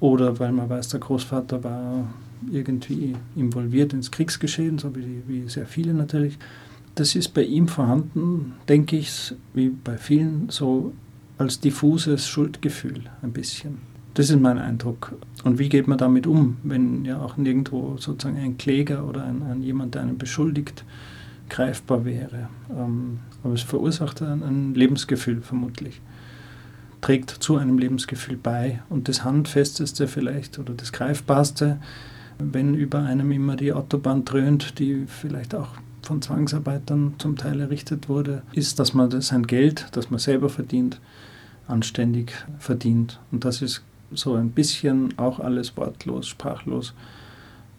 oder 0.00 0.38
weil 0.38 0.52
man 0.52 0.68
weiß, 0.68 0.88
der 0.88 1.00
Großvater 1.00 1.64
war 1.64 2.06
irgendwie 2.50 3.14
involviert 3.34 3.92
ins 3.92 4.10
Kriegsgeschehen, 4.10 4.78
so 4.78 4.94
wie, 4.94 5.22
wie 5.26 5.48
sehr 5.48 5.66
viele 5.66 5.94
natürlich. 5.94 6.38
Das 6.94 7.14
ist 7.14 7.28
bei 7.34 7.42
ihm 7.42 7.68
vorhanden, 7.68 8.54
denke 8.68 8.96
ich, 8.96 9.34
wie 9.54 9.68
bei 9.68 9.96
vielen, 9.96 10.48
so 10.48 10.92
als 11.38 11.60
diffuses 11.60 12.26
Schuldgefühl 12.26 13.02
ein 13.22 13.32
bisschen. 13.32 13.78
Das 14.14 14.30
ist 14.30 14.40
mein 14.40 14.56
Eindruck. 14.56 15.14
Und 15.44 15.58
wie 15.58 15.68
geht 15.68 15.88
man 15.88 15.98
damit 15.98 16.26
um, 16.26 16.56
wenn 16.62 17.04
ja 17.04 17.20
auch 17.20 17.36
nirgendwo 17.36 17.96
sozusagen 17.98 18.38
ein 18.38 18.56
Kläger 18.56 19.06
oder 19.06 19.24
ein, 19.24 19.42
ein 19.42 19.62
jemand, 19.62 19.94
der 19.94 20.02
einen 20.02 20.16
beschuldigt, 20.16 20.84
greifbar 21.50 22.04
wäre. 22.06 22.48
Ähm, 22.70 23.18
aber 23.44 23.54
es 23.54 23.62
verursacht 23.62 24.22
ein, 24.22 24.42
ein 24.42 24.74
Lebensgefühl 24.74 25.42
vermutlich 25.42 26.00
trägt 27.00 27.30
zu 27.30 27.56
einem 27.56 27.78
Lebensgefühl 27.78 28.36
bei. 28.36 28.82
Und 28.88 29.08
das 29.08 29.24
Handfesteste 29.24 30.08
vielleicht 30.08 30.58
oder 30.58 30.74
das 30.74 30.92
Greifbarste, 30.92 31.78
wenn 32.38 32.74
über 32.74 33.00
einem 33.00 33.32
immer 33.32 33.56
die 33.56 33.72
Autobahn 33.72 34.24
dröhnt, 34.24 34.78
die 34.78 35.06
vielleicht 35.06 35.54
auch 35.54 35.68
von 36.02 36.22
Zwangsarbeitern 36.22 37.14
zum 37.18 37.36
Teil 37.36 37.60
errichtet 37.60 38.08
wurde, 38.08 38.42
ist, 38.52 38.78
dass 38.78 38.94
man 38.94 39.20
sein 39.20 39.46
Geld, 39.46 39.88
das 39.92 40.10
man 40.10 40.20
selber 40.20 40.48
verdient, 40.48 41.00
anständig 41.66 42.32
verdient. 42.58 43.18
Und 43.32 43.44
das 43.44 43.62
ist 43.62 43.82
so 44.12 44.34
ein 44.34 44.50
bisschen 44.50 45.18
auch 45.18 45.40
alles 45.40 45.76
wortlos, 45.76 46.28
sprachlos, 46.28 46.94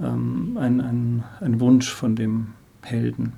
ähm, 0.01 0.58
ein, 0.60 0.82
ein, 0.82 1.23
ein 1.39 1.60
Wunsch 1.60 1.89
von 1.89 2.15
dem 2.15 2.47
Helden, 2.82 3.34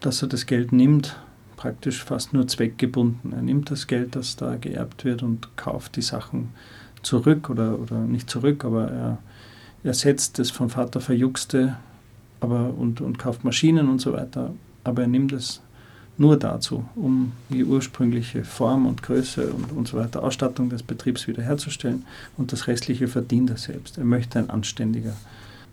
dass 0.00 0.22
er 0.22 0.28
das 0.28 0.46
Geld 0.46 0.72
nimmt 0.72 1.16
praktisch 1.56 2.04
fast 2.04 2.32
nur 2.32 2.46
zweckgebunden. 2.46 3.32
Er 3.32 3.42
nimmt 3.42 3.70
das 3.70 3.86
Geld, 3.86 4.16
das 4.16 4.36
da 4.36 4.56
geerbt 4.56 5.04
wird 5.04 5.22
und 5.22 5.56
kauft 5.56 5.96
die 5.96 6.02
Sachen 6.02 6.50
zurück 7.02 7.50
oder, 7.50 7.78
oder 7.78 8.00
nicht 8.00 8.28
zurück, 8.28 8.64
aber 8.64 8.90
er, 8.90 9.18
er 9.84 9.94
setzt 9.94 10.38
das 10.38 10.50
vom 10.50 10.70
Vater 10.70 11.00
Verjuckste 11.00 11.76
aber, 12.40 12.74
und, 12.74 13.00
und 13.00 13.18
kauft 13.18 13.44
Maschinen 13.44 13.88
und 13.88 14.00
so 14.00 14.12
weiter. 14.12 14.52
Aber 14.84 15.02
er 15.02 15.08
nimmt 15.08 15.32
es 15.32 15.60
nur 16.18 16.38
dazu, 16.38 16.84
um 16.94 17.32
die 17.50 17.64
ursprüngliche 17.64 18.44
Form 18.44 18.86
und 18.86 19.02
Größe 19.02 19.52
und, 19.52 19.72
und 19.72 19.88
so 19.88 19.98
weiter, 19.98 20.22
Ausstattung 20.22 20.70
des 20.70 20.82
Betriebs 20.82 21.26
wiederherzustellen 21.26 22.04
und 22.36 22.52
das 22.52 22.66
restliche 22.68 23.08
verdient 23.08 23.50
er 23.50 23.58
selbst. 23.58 23.98
Er 23.98 24.04
möchte 24.04 24.38
ein 24.38 24.50
anständiger 24.50 25.14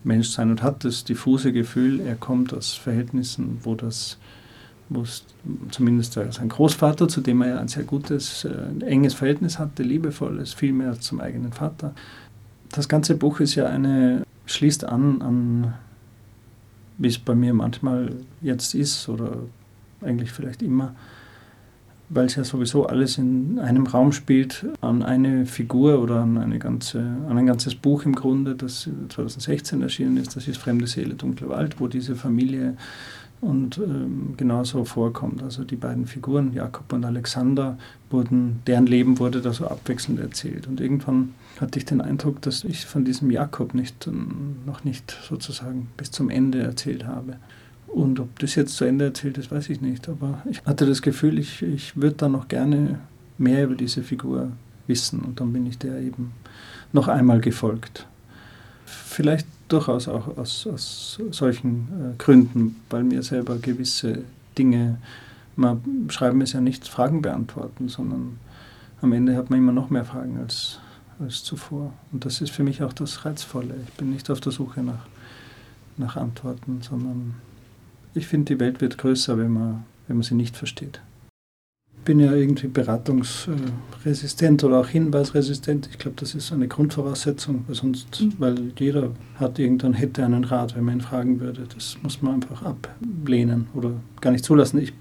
Mensch 0.03 0.29
sein 0.29 0.51
und 0.51 0.61
hat 0.61 0.83
das 0.83 1.05
diffuse 1.05 1.53
Gefühl, 1.53 2.01
er 2.01 2.15
kommt 2.15 2.53
aus 2.53 2.73
Verhältnissen, 2.73 3.59
wo 3.63 3.75
das 3.75 4.17
wo 4.89 5.01
es 5.01 5.25
zumindest 5.71 6.13
sein 6.13 6.49
Großvater, 6.49 7.07
zu 7.07 7.21
dem 7.21 7.41
er 7.41 7.59
ein 7.59 7.67
sehr 7.67 7.83
gutes, 7.83 8.45
äh, 8.45 8.85
enges 8.85 9.13
Verhältnis 9.13 9.59
hatte, 9.59 9.83
liebevolles, 9.83 10.53
viel 10.53 10.73
mehr 10.73 10.99
zum 10.99 11.21
eigenen 11.21 11.53
Vater. 11.53 11.93
Das 12.71 12.89
ganze 12.89 13.15
Buch 13.15 13.39
ist 13.39 13.55
ja 13.55 13.67
eine, 13.67 14.23
schließt 14.45 14.85
an 14.85 15.21
an, 15.21 15.73
wie 16.97 17.07
es 17.07 17.17
bei 17.17 17.35
mir 17.35 17.53
manchmal 17.53 18.11
jetzt 18.41 18.75
ist 18.75 19.09
oder 19.09 19.37
eigentlich 20.01 20.31
vielleicht 20.31 20.61
immer, 20.61 20.95
weil 22.09 22.25
es 22.25 22.35
ja 22.35 22.43
sowieso 22.43 22.85
alles 22.85 23.17
in 23.17 23.59
einem 23.59 23.87
Raum 23.87 24.11
spielt, 24.11 24.65
an 24.81 25.01
eine 25.01 25.45
Figur 25.45 26.01
oder 26.01 26.21
an, 26.21 26.37
eine 26.37 26.59
ganze, 26.59 26.99
an 26.99 27.37
ein 27.37 27.45
ganzes 27.45 27.75
Buch 27.75 28.05
im 28.05 28.13
Grunde, 28.13 28.55
das 28.55 28.89
2016 29.09 29.81
erschienen 29.81 30.17
ist, 30.17 30.35
das 30.35 30.47
ist 30.47 30.57
Fremde 30.57 30.87
Seele, 30.87 31.15
Dunkle 31.15 31.49
Wald, 31.49 31.79
wo 31.79 31.87
diese 31.87 32.15
Familie 32.15 32.77
und 33.43 33.77
ähm, 33.77 34.35
genauso 34.37 34.85
vorkommt. 34.85 35.43
Also 35.43 35.63
die 35.63 35.75
beiden 35.75 36.07
Figuren, 36.07 36.53
Jakob 36.53 36.91
und 36.93 37.03
Alexander, 37.03 37.77
wurden, 38.09 38.61
deren 38.67 38.85
Leben 38.85 39.19
wurde 39.19 39.41
da 39.41 39.51
so 39.51 39.67
abwechselnd 39.67 40.19
erzählt. 40.19 40.67
Und 40.67 40.79
irgendwann 40.79 41.33
hatte 41.59 41.77
ich 41.77 41.85
den 41.85 42.01
Eindruck, 42.01 42.41
dass 42.41 42.63
ich 42.63 42.85
von 42.85 43.03
diesem 43.05 43.31
Jakob 43.31 43.73
nicht, 43.73 44.07
ähm, 44.07 44.57
noch 44.65 44.83
nicht 44.83 45.17
sozusagen 45.27 45.89
bis 45.97 46.11
zum 46.11 46.29
Ende 46.29 46.61
erzählt 46.61 47.05
habe. 47.05 47.35
Und 47.87 48.19
ob 48.19 48.39
das 48.39 48.55
jetzt 48.55 48.75
zu 48.75 48.85
Ende 48.85 49.05
erzählt 49.05 49.37
ist, 49.37 49.51
weiß 49.51 49.69
ich 49.69 49.81
nicht. 49.81 50.07
Aber 50.09 50.41
ich 50.49 50.63
hatte 50.65 50.85
das 50.85 51.01
Gefühl, 51.01 51.37
ich, 51.37 51.61
ich 51.61 51.95
würde 51.95 52.15
da 52.15 52.29
noch 52.29 52.47
gerne 52.47 52.99
mehr 53.37 53.65
über 53.65 53.75
diese 53.75 54.03
Figur 54.03 54.51
wissen. 54.87 55.19
Und 55.19 55.39
dann 55.39 55.51
bin 55.53 55.65
ich 55.65 55.77
der 55.77 55.99
eben 55.99 56.31
noch 56.91 57.07
einmal 57.07 57.41
gefolgt. 57.41 58.07
Vielleicht 58.85 59.47
durchaus 59.67 60.07
auch 60.07 60.37
aus, 60.37 60.67
aus 60.67 61.19
solchen 61.31 61.87
äh, 61.89 62.17
Gründen, 62.17 62.75
weil 62.89 63.03
mir 63.03 63.23
selber 63.23 63.57
gewisse 63.57 64.23
Dinge, 64.57 64.97
man 65.55 65.81
schreiben 66.09 66.41
ist 66.41 66.53
ja 66.53 66.61
nicht 66.61 66.87
Fragen 66.87 67.21
beantworten, 67.21 67.89
sondern 67.89 68.39
am 69.01 69.13
Ende 69.13 69.35
hat 69.35 69.49
man 69.49 69.59
immer 69.59 69.71
noch 69.71 69.89
mehr 69.89 70.05
Fragen 70.05 70.37
als, 70.39 70.79
als 71.19 71.43
zuvor. 71.43 71.93
Und 72.11 72.25
das 72.25 72.41
ist 72.41 72.51
für 72.51 72.63
mich 72.63 72.83
auch 72.83 72.93
das 72.93 73.25
Reizvolle. 73.25 73.75
Ich 73.87 73.93
bin 73.93 74.11
nicht 74.11 74.29
auf 74.29 74.39
der 74.39 74.51
Suche 74.51 74.81
nach, 74.81 75.07
nach 75.97 76.15
Antworten, 76.15 76.81
sondern 76.81 77.35
ich 78.13 78.27
finde, 78.27 78.53
die 78.53 78.59
Welt 78.59 78.81
wird 78.81 78.97
größer, 78.97 79.37
wenn 79.37 79.51
man, 79.51 79.83
wenn 80.07 80.17
man 80.17 80.23
sie 80.23 80.35
nicht 80.35 80.55
versteht 80.55 81.01
bin 82.05 82.19
ja 82.19 82.33
irgendwie 82.33 82.67
beratungsresistent 82.67 84.63
oder 84.63 84.79
auch 84.79 84.87
hinweisresistent. 84.87 85.89
Ich 85.91 85.97
glaube, 85.97 86.17
das 86.19 86.35
ist 86.35 86.51
eine 86.51 86.67
Grundvoraussetzung, 86.67 87.63
weil 87.67 87.75
sonst, 87.75 88.21
mhm. 88.21 88.33
weil 88.37 88.55
jeder 88.77 89.11
hat 89.35 89.59
irgendwann 89.59 89.93
hätte 89.93 90.25
einen 90.25 90.43
Rat, 90.43 90.75
wenn 90.75 90.83
man 90.83 90.95
ihn 90.95 91.01
fragen 91.01 91.39
würde. 91.39 91.63
Das 91.73 91.97
muss 92.01 92.21
man 92.21 92.35
einfach 92.35 92.63
ablehnen 92.63 93.67
oder 93.73 93.91
gar 94.21 94.31
nicht 94.31 94.45
zulassen. 94.45 94.79
Ich 94.79 94.93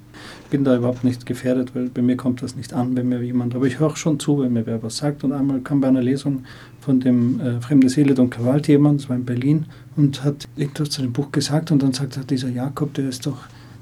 bin 0.51 0.65
da 0.65 0.77
überhaupt 0.77 1.05
nicht 1.05 1.27
gefährdet, 1.27 1.75
weil 1.75 1.89
bei 1.89 2.03
mir 2.03 2.17
kommt 2.17 2.43
das 2.43 2.55
nicht 2.57 2.73
an, 2.73 2.97
wenn 2.97 3.09
mir 3.09 3.23
jemand, 3.23 3.55
aber 3.55 3.67
ich 3.67 3.81
höre 3.81 3.97
schon 3.97 4.21
zu, 4.21 4.41
wenn 4.41 4.53
mir 4.53 4.67
wer 4.67 4.83
was 4.83 4.99
sagt. 4.99 5.25
Und 5.25 5.33
einmal 5.33 5.61
kam 5.61 5.81
bei 5.81 5.89
einer 5.89 6.03
Lesung 6.03 6.45
von 6.81 7.01
dem 7.01 7.41
äh, 7.41 7.61
Fremde 7.61 7.89
Seele 7.89 8.15
Don 8.15 8.31
Cavalt 8.31 8.69
jemand, 8.69 9.01
das 9.01 9.09
war 9.09 9.17
in 9.17 9.25
Berlin, 9.25 9.67
und 9.97 10.23
hat 10.25 10.49
irgendwas 10.57 10.91
zu 10.91 11.03
dem 11.03 11.13
Buch 11.13 11.33
gesagt 11.33 11.71
und 11.71 11.83
dann 11.83 11.93
sagt 11.93 12.17
er, 12.17 12.25
dieser 12.25 12.49
Jakob, 12.49 12.95
der 12.95 13.09
ist 13.09 13.27
doch, 13.27 13.39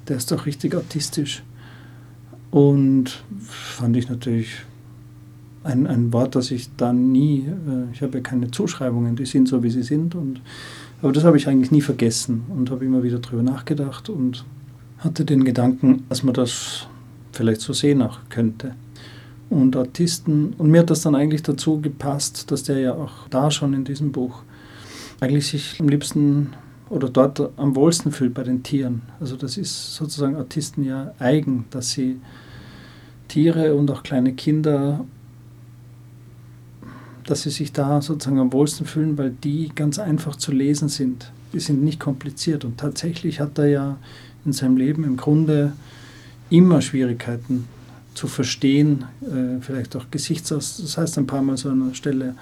der 0.09 0.17
ist 0.17 0.31
doch 0.31 0.47
richtig 0.47 0.75
autistisch. 0.75 1.43
Und 2.51 3.23
fand 3.49 3.97
ich 3.97 4.09
natürlich 4.09 4.65
ein, 5.63 5.87
ein 5.87 6.13
Wort, 6.13 6.35
das 6.35 6.51
ich 6.51 6.71
da 6.77 6.93
nie, 6.93 7.47
äh, 7.47 7.93
ich 7.93 8.03
habe 8.03 8.19
ja 8.19 8.21
keine 8.23 8.51
Zuschreibungen, 8.51 9.17
die 9.17 9.27
sind 9.27 9.49
so, 9.49 9.63
wie 9.63 9.71
sie 9.71 9.83
sind. 9.83 10.15
Und, 10.15 10.41
aber 11.03 11.13
das 11.13 11.25
habe 11.25 11.37
ich 11.37 11.49
eigentlich 11.49 11.71
nie 11.71 11.83
vergessen 11.83 12.45
und 12.49 12.71
habe 12.71 12.85
immer 12.85 13.03
wieder 13.03 13.19
darüber 13.19 13.43
nachgedacht 13.43 14.09
und 14.09 14.45
hatte 14.99 15.25
den 15.25 15.45
Gedanken, 15.45 16.05
dass 16.09 16.23
man 16.23 16.35
das 16.35 16.87
vielleicht 17.33 17.61
so 17.61 17.73
sehen 17.73 18.03
auch 18.03 18.19
könnte. 18.29 18.75
Und 19.49 19.77
Autisten, 19.77 20.55
und 20.59 20.71
mir 20.71 20.81
hat 20.81 20.91
das 20.91 21.03
dann 21.03 21.15
eigentlich 21.15 21.43
dazu 21.43 21.81
gepasst, 21.81 22.51
dass 22.51 22.63
der 22.63 22.79
ja 22.79 22.95
auch 22.95 23.29
da 23.31 23.51
schon 23.51 23.75
in 23.75 23.85
diesem 23.85 24.13
Buch 24.13 24.43
eigentlich 25.21 25.49
sich 25.49 25.81
am 25.81 25.89
liebsten 25.89 26.51
oder 26.89 27.09
dort 27.09 27.51
am 27.57 27.75
wohlsten 27.75 28.13
fühlt 28.13 28.35
bei 28.35 28.43
den 28.43 28.63
Tieren. 28.63 29.03
Also 29.19 29.37
das 29.37 29.57
ist 29.57 29.95
sozusagen 29.95 30.37
Autisten 30.37 30.85
ja 30.85 31.15
eigen, 31.19 31.67
dass 31.71 31.91
sie 31.93 32.21
Tiere 33.31 33.75
und 33.75 33.91
auch 33.91 34.03
kleine 34.03 34.33
Kinder, 34.33 35.05
dass 37.25 37.43
sie 37.43 37.51
sich 37.51 37.73
da 37.73 38.03
sozusagen 38.03 38.41
am 38.41 38.53
wohlsten 38.53 38.87
fühlen, 38.87 39.17
weil 39.17 39.31
die 39.31 39.71
ganz 39.75 39.99
einfach 40.01 40.35
zu 40.35 40.51
lesen 40.51 40.89
sind. 40.89 41.31
Die 41.53 41.61
sind 41.61 41.83
nicht 41.83 42.01
kompliziert. 42.01 42.65
Und 42.65 42.79
tatsächlich 42.79 43.39
hat 43.41 43.57
er 43.59 43.69
ja 43.69 43.99
in 44.45 44.53
seinem 44.53 44.77
Leben 44.77 45.05
im 45.05 45.17
Grunde 45.17 45.73
immer 46.51 46.83
Schwierigkeiten 46.83 47.67
zu 48.15 48.27
verstehen, 48.27 49.05
äh, 49.23 49.61
vielleicht 49.61 49.95
auch 49.95 50.07
Gesichtsausdruck. 50.11 50.87
Das 50.87 50.99
heißt 50.99 51.19
ein 51.19 51.29
paar 51.29 51.43
Mal 51.43 51.57
so 51.57 51.71
an 51.71 51.83
einer 51.83 51.95
Stelle 51.95 52.35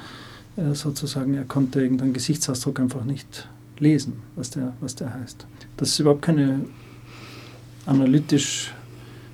äh, 0.56 0.74
sozusagen, 0.74 1.34
er 1.34 1.44
konnte 1.44 1.82
irgendeinen 1.82 2.14
Gesichtsausdruck 2.14 2.80
einfach 2.80 3.04
nicht 3.04 3.46
lesen, 3.78 4.14
was 4.36 4.50
der, 4.50 4.72
was 4.80 4.94
der 4.94 5.12
heißt. 5.12 5.46
Das 5.76 5.90
ist 5.90 5.98
überhaupt 5.98 6.22
keine 6.22 6.60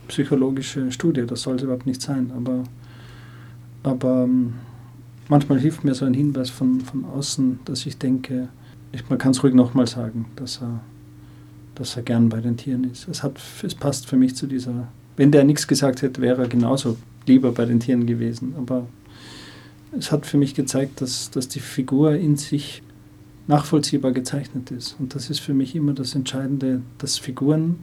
analytisch-psychologische 0.05 0.93
Studie, 0.93 1.27
das 1.27 1.43
soll 1.43 1.57
es 1.57 1.63
überhaupt 1.63 1.87
nicht 1.87 2.03
sein, 2.03 2.31
aber, 2.37 2.65
aber 3.83 4.25
ähm, 4.25 4.55
manchmal 5.29 5.59
hilft 5.59 5.85
mir 5.85 5.95
so 5.95 6.05
ein 6.05 6.15
Hinweis 6.15 6.51
von, 6.51 6.81
von 6.81 7.05
außen, 7.05 7.61
dass 7.65 7.87
ich 7.87 7.99
denke, 7.99 8.49
ich, 8.93 9.09
man 9.09 9.19
kann 9.19 9.33
es 9.33 9.43
ruhig 9.43 9.55
nochmal 9.55 9.87
sagen, 9.87 10.27
dass 10.37 10.61
er, 10.61 10.81
dass 11.75 11.97
er 11.97 12.03
gern 12.03 12.29
bei 12.29 12.41
den 12.41 12.57
Tieren 12.57 12.85
ist. 12.85 13.09
Es, 13.09 13.23
hat, 13.23 13.41
es 13.63 13.75
passt 13.75 14.07
für 14.07 14.17
mich 14.17 14.37
zu 14.37 14.47
dieser, 14.47 14.89
wenn 15.17 15.33
der 15.33 15.45
nichts 15.45 15.67
gesagt 15.67 16.03
hätte, 16.03 16.21
wäre 16.21 16.43
er 16.43 16.49
genauso 16.49 16.97
lieber 17.27 17.53
bei 17.53 17.65
den 17.65 17.81
Tieren 17.81 18.07
gewesen, 18.07 18.55
aber 18.57 18.87
es 19.97 20.13
hat 20.13 20.27
für 20.27 20.39
mich 20.39 20.55
gezeigt, 20.55 21.01
dass, 21.01 21.31
dass 21.31 21.49
die 21.49 21.61
Figur 21.61 22.15
in 22.15 22.37
sich 22.37 22.83
nachvollziehbar 23.47 24.13
gezeichnet 24.13 24.71
ist. 24.71 24.97
Und 24.99 25.15
das 25.15 25.29
ist 25.29 25.39
für 25.39 25.55
mich 25.55 25.77
immer 25.77 25.93
das 25.93 26.15
Entscheidende, 26.15 26.81
dass 26.99 27.19
Figuren, 27.19 27.77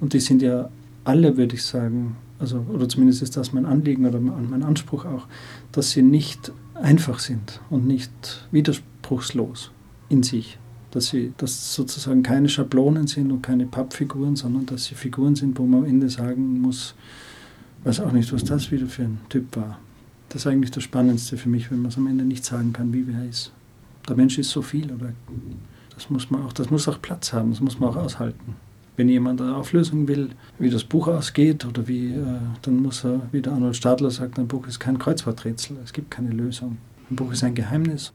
und 0.00 0.12
die 0.12 0.20
sind 0.20 0.42
ja 0.42 0.70
alle, 1.08 1.38
würde 1.38 1.54
ich 1.54 1.64
sagen, 1.64 2.16
also, 2.38 2.64
oder 2.68 2.88
zumindest 2.88 3.22
ist 3.22 3.36
das 3.36 3.52
mein 3.52 3.64
Anliegen 3.64 4.06
oder 4.06 4.20
mein 4.20 4.62
Anspruch 4.62 5.06
auch, 5.06 5.26
dass 5.72 5.90
sie 5.90 6.02
nicht 6.02 6.52
einfach 6.74 7.18
sind 7.18 7.60
und 7.70 7.86
nicht 7.86 8.46
widerspruchslos 8.52 9.72
in 10.10 10.22
sich. 10.22 10.58
Dass 10.90 11.08
sie 11.08 11.32
dass 11.38 11.74
sozusagen 11.74 12.22
keine 12.22 12.48
Schablonen 12.48 13.06
sind 13.06 13.32
und 13.32 13.42
keine 13.42 13.66
Pappfiguren, 13.66 14.36
sondern 14.36 14.66
dass 14.66 14.84
sie 14.84 14.94
Figuren 14.94 15.34
sind, 15.34 15.58
wo 15.58 15.66
man 15.66 15.80
am 15.80 15.86
Ende 15.86 16.10
sagen 16.10 16.60
muss, 16.60 16.94
weiß 17.84 18.00
auch 18.00 18.12
nicht, 18.12 18.32
was 18.32 18.44
das 18.44 18.70
wieder 18.70 18.86
für 18.86 19.04
ein 19.04 19.18
Typ 19.30 19.56
war. 19.56 19.78
Das 20.28 20.42
ist 20.42 20.46
eigentlich 20.46 20.70
das 20.70 20.82
Spannendste 20.82 21.38
für 21.38 21.48
mich, 21.48 21.70
wenn 21.70 21.80
man 21.80 21.90
es 21.90 21.96
am 21.96 22.06
Ende 22.06 22.24
nicht 22.24 22.44
sagen 22.44 22.72
kann, 22.72 22.92
wie 22.92 23.06
wer 23.06 23.24
ist. 23.24 23.50
Der 24.08 24.16
Mensch 24.16 24.38
ist 24.38 24.50
so 24.50 24.62
viel, 24.62 24.92
oder 24.92 25.12
das 25.94 26.10
muss 26.10 26.30
man 26.30 26.42
auch, 26.42 26.52
das 26.52 26.70
muss 26.70 26.86
auch 26.86 27.00
Platz 27.00 27.32
haben, 27.32 27.50
das 27.50 27.60
muss 27.60 27.78
man 27.78 27.90
auch 27.90 27.96
aushalten. 27.96 28.56
Wenn 28.98 29.08
jemand 29.08 29.40
eine 29.40 29.54
Auflösung 29.54 30.08
will, 30.08 30.30
wie 30.58 30.70
das 30.70 30.82
Buch 30.82 31.06
ausgeht 31.06 31.64
oder 31.64 31.86
wie, 31.86 32.14
äh, 32.14 32.40
dann 32.62 32.82
muss 32.82 33.04
er, 33.04 33.20
wie 33.30 33.40
der 33.40 33.52
Arnold 33.52 33.76
Stadler 33.76 34.10
sagt, 34.10 34.40
ein 34.40 34.48
Buch 34.48 34.66
ist 34.66 34.80
kein 34.80 34.98
Kreuzworträtsel, 34.98 35.76
es 35.84 35.92
gibt 35.92 36.10
keine 36.10 36.30
Lösung. 36.30 36.78
Ein 37.08 37.14
Buch 37.14 37.30
ist 37.30 37.44
ein 37.44 37.54
Geheimnis. 37.54 38.12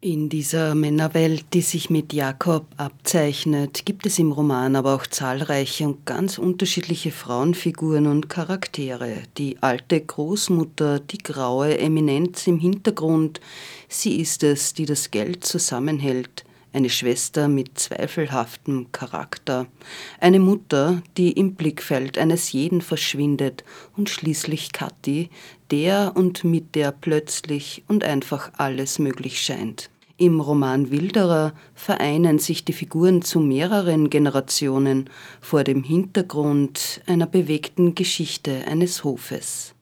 In 0.00 0.28
dieser 0.28 0.74
Männerwelt, 0.74 1.44
die 1.52 1.60
sich 1.60 1.88
mit 1.88 2.12
Jakob 2.12 2.66
abzeichnet, 2.76 3.86
gibt 3.86 4.06
es 4.06 4.18
im 4.18 4.32
Roman 4.32 4.74
aber 4.74 4.92
auch 4.92 5.06
zahlreiche 5.06 5.86
und 5.86 6.04
ganz 6.04 6.36
unterschiedliche 6.38 7.12
Frauenfiguren 7.12 8.08
und 8.08 8.28
Charaktere. 8.28 9.22
Die 9.38 9.62
alte 9.62 10.00
Großmutter, 10.00 10.98
die 10.98 11.18
graue 11.18 11.78
Eminenz 11.78 12.48
im 12.48 12.58
Hintergrund, 12.58 13.40
sie 13.88 14.20
ist 14.20 14.42
es, 14.42 14.74
die 14.74 14.84
das 14.84 15.12
Geld 15.12 15.44
zusammenhält, 15.44 16.44
eine 16.76 16.90
Schwester 16.90 17.48
mit 17.48 17.78
zweifelhaftem 17.78 18.92
Charakter, 18.92 19.66
eine 20.20 20.38
Mutter, 20.38 21.02
die 21.16 21.32
im 21.32 21.54
Blickfeld 21.54 22.18
eines 22.18 22.52
jeden 22.52 22.82
verschwindet 22.82 23.64
und 23.96 24.10
schließlich 24.10 24.72
Kathi, 24.72 25.30
der 25.70 26.12
und 26.14 26.44
mit 26.44 26.74
der 26.74 26.92
plötzlich 26.92 27.82
und 27.88 28.04
einfach 28.04 28.52
alles 28.58 28.98
möglich 28.98 29.40
scheint. 29.40 29.88
Im 30.18 30.40
Roman 30.40 30.90
Wilderer 30.90 31.54
vereinen 31.74 32.38
sich 32.38 32.64
die 32.64 32.74
Figuren 32.74 33.22
zu 33.22 33.40
mehreren 33.40 34.10
Generationen 34.10 35.08
vor 35.40 35.64
dem 35.64 35.82
Hintergrund 35.82 37.00
einer 37.06 37.26
bewegten 37.26 37.94
Geschichte 37.94 38.64
eines 38.66 39.02
Hofes. 39.02 39.75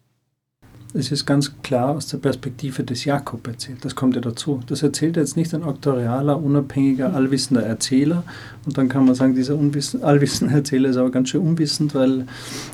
Es 0.96 1.11
ist 1.11 1.26
ganz 1.26 1.61
klar 1.64 1.96
aus 1.96 2.07
der 2.07 2.18
Perspektive 2.18 2.85
des 2.85 3.04
Jakob 3.04 3.44
erzählt. 3.48 3.85
Das 3.85 3.96
kommt 3.96 4.14
ja 4.14 4.20
dazu. 4.20 4.61
Das 4.68 4.85
erzählt 4.85 5.16
jetzt 5.16 5.37
nicht 5.37 5.52
ein 5.52 5.64
auktorialer, 5.64 6.40
unabhängiger, 6.40 7.12
allwissender 7.12 7.64
Erzähler. 7.64 8.22
Und 8.64 8.78
dann 8.78 8.88
kann 8.88 9.04
man 9.04 9.16
sagen, 9.16 9.35
dieser 9.35 9.59
allwissende 10.02 10.54
Erzähler 10.54 10.90
ist 10.90 10.96
aber 10.96 11.11
ganz 11.11 11.30
schön 11.30 11.40
unwissend, 11.40 11.96
weil 11.96 12.26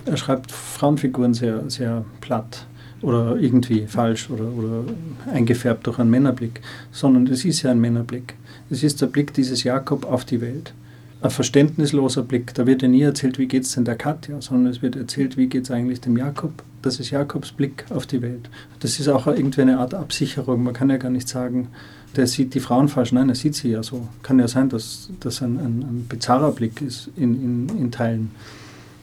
er 0.05 0.19
schreibt 0.19 0.53
Frauenfiguren 0.53 1.33
sehr, 1.33 1.71
sehr 1.71 2.05
platt 2.21 2.67
oder 3.01 3.37
irgendwie 3.37 3.87
falsch 3.87 4.29
oder, 4.29 4.53
oder 4.53 4.85
eingefärbt 5.33 5.87
durch 5.87 5.99
einen 5.99 6.11
Männerblick, 6.11 6.61
sondern 6.93 7.27
es 7.27 7.47
ist 7.47 7.63
ja 7.63 7.71
ein 7.71 7.81
Männerblick. 7.81 8.35
Es 8.69 8.83
ist 8.83 9.01
der 9.01 9.07
Blick 9.07 9.33
dieses 9.33 9.65
Jakob 9.65 10.05
auf 10.05 10.27
die 10.27 10.43
Welt. 10.43 10.75
Ein 11.23 11.31
verständnisloser 11.31 12.23
Blick. 12.23 12.53
Da 12.53 12.67
wird 12.67 12.83
ja 12.83 12.89
nie 12.89 13.01
erzählt, 13.01 13.39
wie 13.39 13.49
geht 13.49 13.63
es 13.63 13.73
denn 13.73 13.87
der 13.87 13.97
Katja, 13.97 14.43
sondern 14.43 14.71
es 14.71 14.83
wird 14.83 14.95
erzählt, 14.95 15.39
wie 15.39 15.47
geht 15.47 15.65
es 15.65 15.71
eigentlich 15.71 16.03
dem 16.03 16.19
Jakob. 16.19 16.53
Das 16.83 16.99
ist 16.99 17.11
Jakobs 17.11 17.53
Blick 17.53 17.85
auf 17.91 18.07
die 18.07 18.23
Welt. 18.23 18.49
Das 18.81 18.99
ist 18.99 19.09
auch 19.09 19.27
irgendwie 19.27 19.63
eine 19.63 19.79
Art 19.79 19.95
Absicherung. 19.95 20.63
Man 20.63 20.75
kann 20.75 20.91
ja 20.91 20.97
gar 20.97 21.11
nicht 21.11 21.29
sagen, 21.29 21.69
der 22.17 22.27
sieht 22.27 22.55
die 22.55 22.61
Frauen 22.61 22.89
falsch. 22.89 23.13
Nein, 23.13 23.29
er 23.29 23.35
sieht 23.35 23.55
sie 23.55 23.71
ja 23.71 23.83
so. 23.83 24.09
Kann 24.23 24.39
ja 24.39 24.49
sein, 24.49 24.69
dass 24.69 25.11
das 25.21 25.43
ein, 25.43 25.59
ein, 25.59 25.83
ein 25.83 26.07
bizarrer 26.09 26.53
Blick 26.53 26.81
ist 26.83 27.11
in, 27.17 27.69
in, 27.69 27.79
in 27.79 27.91
Teilen. 27.91 28.31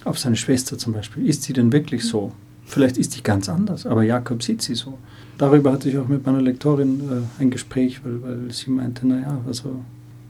Auf 0.03 0.19
seine 0.19 0.37
Schwester 0.37 0.77
zum 0.77 0.93
Beispiel. 0.93 1.27
Ist 1.27 1.43
sie 1.43 1.53
denn 1.53 1.71
wirklich 1.71 2.03
so? 2.05 2.31
Vielleicht 2.65 2.97
ist 2.97 3.15
die 3.15 3.23
ganz 3.23 3.47
anders, 3.47 3.85
aber 3.85 4.03
Jakob 4.03 4.43
sieht 4.43 4.61
sie 4.61 4.75
so. 4.75 4.97
Darüber 5.37 5.71
hatte 5.71 5.89
ich 5.89 5.97
auch 5.97 6.07
mit 6.07 6.25
meiner 6.25 6.41
Lektorin 6.41 6.99
äh, 7.39 7.41
ein 7.41 7.49
Gespräch, 7.49 8.03
weil, 8.03 8.21
weil 8.21 8.51
sie 8.51 8.71
meinte, 8.71 9.07
naja, 9.07 9.39
also 9.47 9.83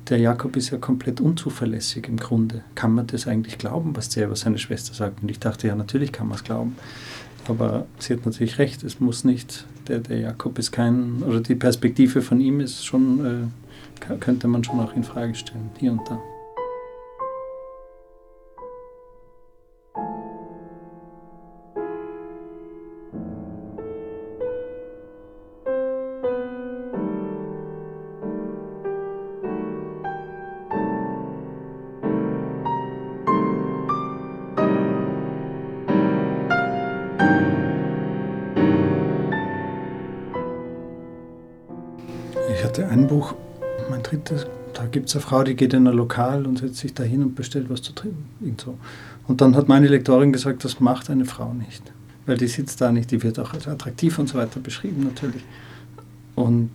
der 0.10 0.20
Jakob 0.20 0.56
ist 0.56 0.70
ja 0.70 0.78
komplett 0.78 1.20
unzuverlässig 1.20 2.08
im 2.08 2.18
Grunde. 2.18 2.62
Kann 2.76 2.94
man 2.94 3.08
das 3.08 3.28
eigentlich 3.28 3.58
glauben, 3.58 3.96
was 3.96 4.10
der 4.10 4.28
über 4.28 4.36
seine 4.36 4.58
Schwester 4.58 4.94
sagt? 4.94 5.22
Und 5.22 5.30
ich 5.30 5.40
dachte, 5.40 5.68
ja, 5.68 5.76
natürlich 5.76 6.12
kann 6.12 6.28
man 6.28 6.38
es 6.38 6.44
glauben. 6.44 6.76
Aber 7.48 7.86
sie 8.00 8.14
hat 8.14 8.26
natürlich 8.26 8.58
recht, 8.58 8.84
es 8.84 9.00
muss 9.00 9.24
nicht, 9.24 9.66
der, 9.88 10.00
der 10.00 10.20
Jakob 10.20 10.60
ist 10.60 10.72
kein, 10.72 11.24
oder 11.24 11.40
die 11.40 11.56
Perspektive 11.56 12.22
von 12.22 12.40
ihm 12.40 12.60
ist 12.60 12.86
schon, 12.86 13.52
äh, 14.10 14.16
könnte 14.20 14.48
man 14.48 14.64
schon 14.64 14.80
auch 14.80 14.96
in 14.96 15.04
Frage 15.04 15.36
stellen, 15.36 15.70
hier 15.80 15.92
und 15.92 16.02
da. 16.10 16.20
Gibt 45.08 45.16
es 45.16 45.24
eine 45.24 45.30
Frau, 45.30 45.44
die 45.44 45.56
geht 45.56 45.74
in 45.74 45.88
ein 45.88 45.94
Lokal 45.94 46.46
und 46.46 46.58
setzt 46.58 46.78
sich 46.80 46.94
da 46.94 47.04
hin 47.04 47.24
und 47.24 47.36
bestellt 47.36 47.70
was 47.70 47.82
zu 47.82 47.94
trinken. 47.94 48.26
Irgendso. 48.42 48.78
Und 49.26 49.40
dann 49.40 49.56
hat 49.56 49.70
meine 49.70 49.88
Lektorin 49.88 50.34
gesagt, 50.34 50.66
das 50.66 50.82
macht 50.82 51.10
eine 51.10 51.24
Frau 51.24 51.54
nicht. 51.54 51.82
Weil 52.26 52.38
die 52.38 52.48
sitzt 52.48 52.82
da 52.82 52.92
nicht, 52.92 53.10
die 53.12 53.24
wird 53.24 53.40
auch 53.40 53.54
als 53.54 53.70
attraktiv 53.70 54.20
und 54.20 54.28
so 54.28 54.38
weiter 54.38 54.60
beschrieben 54.60 55.04
natürlich. 55.06 55.44
Und 56.36 56.72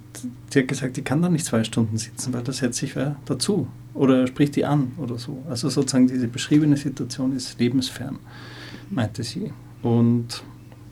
sie 0.49 0.61
hat 0.61 0.69
gesagt, 0.69 0.97
die 0.97 1.03
kann 1.03 1.21
da 1.21 1.29
nicht 1.29 1.45
zwei 1.45 1.63
Stunden 1.63 1.99
sitzen, 1.99 2.33
weil 2.33 2.43
da 2.43 2.53
setzt 2.53 2.79
sich 2.79 2.97
wer 2.97 3.17
dazu 3.27 3.69
oder 3.93 4.27
spricht 4.27 4.57
die 4.57 4.65
an 4.65 4.93
oder 4.97 5.19
so. 5.19 5.43
Also 5.51 5.69
sozusagen 5.69 6.07
diese 6.07 6.27
beschriebene 6.27 6.79
Situation 6.79 7.37
ist 7.37 7.61
lebensfern, 7.61 8.19
meinte 8.89 9.25
sie. 9.25 9.53
Und 9.83 10.43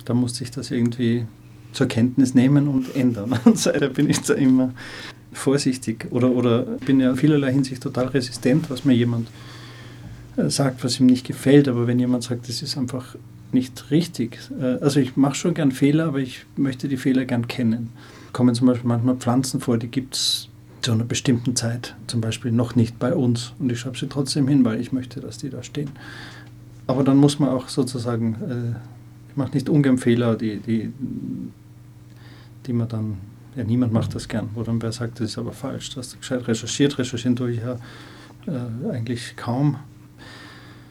da 0.05 0.13
musste 0.13 0.45
ich 0.45 0.51
das 0.51 0.71
irgendwie 0.71 1.25
zur 1.73 1.87
Kenntnis 1.87 2.35
nehmen 2.35 2.69
und 2.69 2.95
ändern. 2.95 3.33
Und 3.47 3.57
seitdem 3.57 3.95
bin 3.95 4.11
ich 4.11 4.21
da 4.21 4.35
immer 4.35 4.75
vorsichtig 5.33 6.07
oder, 6.11 6.31
oder 6.31 6.63
bin 6.63 7.01
ja 7.01 7.11
in 7.11 7.17
vielerlei 7.17 7.53
Hinsicht 7.53 7.83
total 7.83 8.07
resistent, 8.07 8.71
was 8.71 8.85
mir 8.85 8.95
jemand 8.95 9.29
äh, 10.37 10.49
sagt, 10.51 10.85
was 10.85 11.01
ihm 11.01 11.07
nicht 11.07 11.27
gefällt. 11.27 11.69
Aber 11.69 11.87
wenn 11.87 11.99
jemand 11.99 12.25
sagt, 12.25 12.49
das 12.49 12.63
ist 12.63 12.77
einfach 12.77 13.17
nicht 13.53 13.91
richtig. 13.91 14.39
Äh, 14.61 14.83
also 14.83 15.01
ich 15.01 15.17
mache 15.17 15.35
schon 15.35 15.55
gern 15.55 15.73
Fehler, 15.73 16.07
aber 16.07 16.19
ich 16.19 16.45
möchte 16.57 16.89
die 16.89 16.97
Fehler 16.97 17.25
gern 17.25 17.49
kennen. 17.49 17.91
Kommen 18.33 18.55
zum 18.55 18.67
Beispiel 18.67 18.89
manchmal 18.89 19.17
Pflanzen 19.17 19.61
vor, 19.61 19.79
die 19.79 19.89
gibt 19.89 20.15
es 20.15 20.49
zu 20.83 20.93
einer 20.93 21.05
bestimmten 21.05 21.57
Zeit 21.57 21.95
zum 22.07 22.21
Beispiel 22.21 22.53
noch 22.53 22.75
nicht 22.75 22.99
bei 22.99 23.15
uns. 23.15 23.53
Und 23.59 23.71
ich 23.71 23.81
schreibe 23.81 23.99
sie 23.99 24.09
trotzdem 24.09 24.49
hin, 24.49 24.65
weil 24.65 24.81
ich 24.81 24.93
möchte, 24.93 25.21
dass 25.21 25.39
die 25.39 25.51
da 25.51 25.63
stehen. 25.63 25.91
Aber 26.87 27.05
dann 27.05 27.19
muss 27.19 27.39
man 27.39 27.51
auch 27.51 27.69
sozusagen, 27.69 28.35
äh, 28.35 29.31
ich 29.31 29.37
mache 29.37 29.53
nicht 29.53 29.69
ungern 29.69 29.99
Fehler, 29.99 30.37
die, 30.37 30.59
die, 30.59 30.93
die 32.67 32.73
man 32.73 32.89
dann 32.89 33.17
Ja, 33.57 33.65
niemand 33.65 33.93
macht 33.93 34.15
das 34.15 34.29
gern. 34.29 34.51
Wer 34.55 34.93
sagt, 34.93 35.21
das 35.21 35.31
ist 35.31 35.39
aber 35.39 35.53
falsch, 35.53 35.91
du 35.91 35.97
hast 35.97 36.19
gescheit 36.19 36.47
recherchiert, 36.47 36.99
recherchieren 36.99 37.37
tue 37.37 37.53
ich 37.53 37.61
ja 37.61 37.77
äh, 38.47 38.91
eigentlich 38.93 39.35
kaum. 39.37 39.77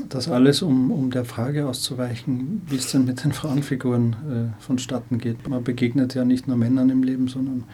Das 0.07 0.29
alles, 0.29 0.61
um, 0.61 0.91
um 0.91 1.11
der 1.11 1.25
Frage 1.25 1.67
auszuweichen, 1.67 2.61
wie 2.67 2.77
es 2.77 2.91
denn 2.91 3.05
mit 3.05 3.23
den 3.23 3.33
Frauenfiguren 3.33 4.13
äh, 4.13 4.63
vonstatten 4.63 5.17
geht. 5.17 5.47
Man 5.47 5.63
begegnet 5.63 6.15
ja 6.15 6.23
nicht 6.23 6.47
nur 6.47 6.57
Männern 6.57 6.89
im 6.89 7.03
Leben, 7.03 7.27
sondern 7.27 7.65